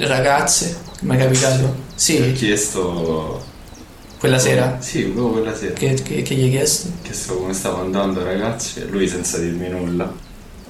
Ragazze? 0.09 0.81
Mi 1.03 1.17
è 1.17 1.19
capitato? 1.19 1.77
Sì. 1.95 2.19
Mi 2.19 2.31
ha 2.31 2.33
chiesto... 2.33 3.45
Quella 4.19 4.39
sera? 4.39 4.81
Sì, 4.81 5.03
proprio 5.03 5.33
quella 5.43 5.55
sera. 5.55 5.75
Che, 5.75 5.93
che- 6.03 6.23
che 6.23 6.35
gli 6.35 6.45
hai 6.45 6.51
chiesto? 6.51 6.89
Ho 6.89 7.03
chiesto 7.03 7.35
come 7.37 7.53
stavo 7.53 7.83
andando 7.83 8.25
ragazzi 8.25 8.81
e 8.81 8.85
lui 8.87 9.07
senza 9.07 9.37
dirmi 9.37 9.69
nulla 9.69 10.05
ha 10.05 10.13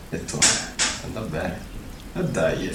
detto 0.08 0.38
"Eh, 0.40 1.04
anda 1.04 1.20
bene. 1.20 1.58
E 2.16 2.22
dai. 2.24 2.68
eh." 2.68 2.74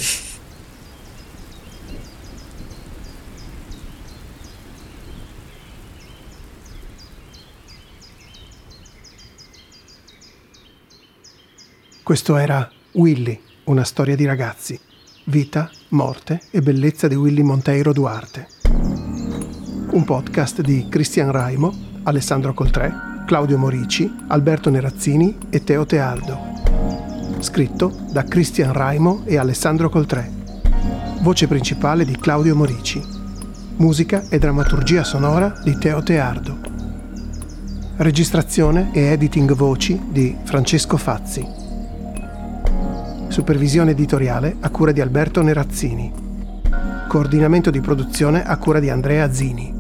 Questo 12.05 12.37
era 12.37 12.69
Willy, 12.91 13.41
una 13.63 13.83
storia 13.83 14.15
di 14.15 14.25
ragazzi. 14.25 14.79
Vita, 15.23 15.71
morte 15.89 16.39
e 16.51 16.61
bellezza 16.61 17.07
di 17.07 17.15
Willy 17.15 17.41
Monteiro 17.41 17.93
Duarte. 17.93 18.45
Un 19.89 20.03
podcast 20.05 20.61
di 20.61 20.85
Cristian 20.87 21.31
Raimo, 21.31 21.73
Alessandro 22.03 22.53
Coltré, 22.53 22.93
Claudio 23.25 23.57
Morici, 23.57 24.07
Alberto 24.27 24.69
Nerazzini 24.69 25.35
e 25.49 25.63
Teo 25.63 25.87
Tealdo. 25.87 27.39
Scritto 27.39 27.91
da 28.11 28.23
Cristian 28.23 28.71
Raimo 28.71 29.23
e 29.25 29.37
Alessandro 29.37 29.89
Coltré. 29.89 30.31
Voce 31.21 31.47
principale 31.47 32.05
di 32.05 32.15
Claudio 32.17 32.55
Morici. 32.55 33.01
Musica 33.77 34.27
e 34.29 34.37
drammaturgia 34.37 35.03
sonora 35.03 35.59
di 35.63 35.75
Teo 35.79 36.03
Teardo. 36.03 36.55
Registrazione 37.95 38.91
e 38.93 39.05
editing 39.05 39.55
voci 39.55 39.99
di 40.11 40.37
Francesco 40.43 40.97
Fazzi. 40.97 41.64
Supervisione 43.36 43.91
editoriale 43.91 44.56
a 44.62 44.69
cura 44.69 44.93
di 44.93 45.02
Alberto 45.02 45.41
Nerazzini. 45.41 46.10
Coordinamento 47.10 47.69
di 47.69 47.82
produzione 47.82 48.45
a 48.45 48.56
cura 48.56 48.80
di 48.80 48.89
Andrea 48.89 49.30
Zini. 49.30 49.74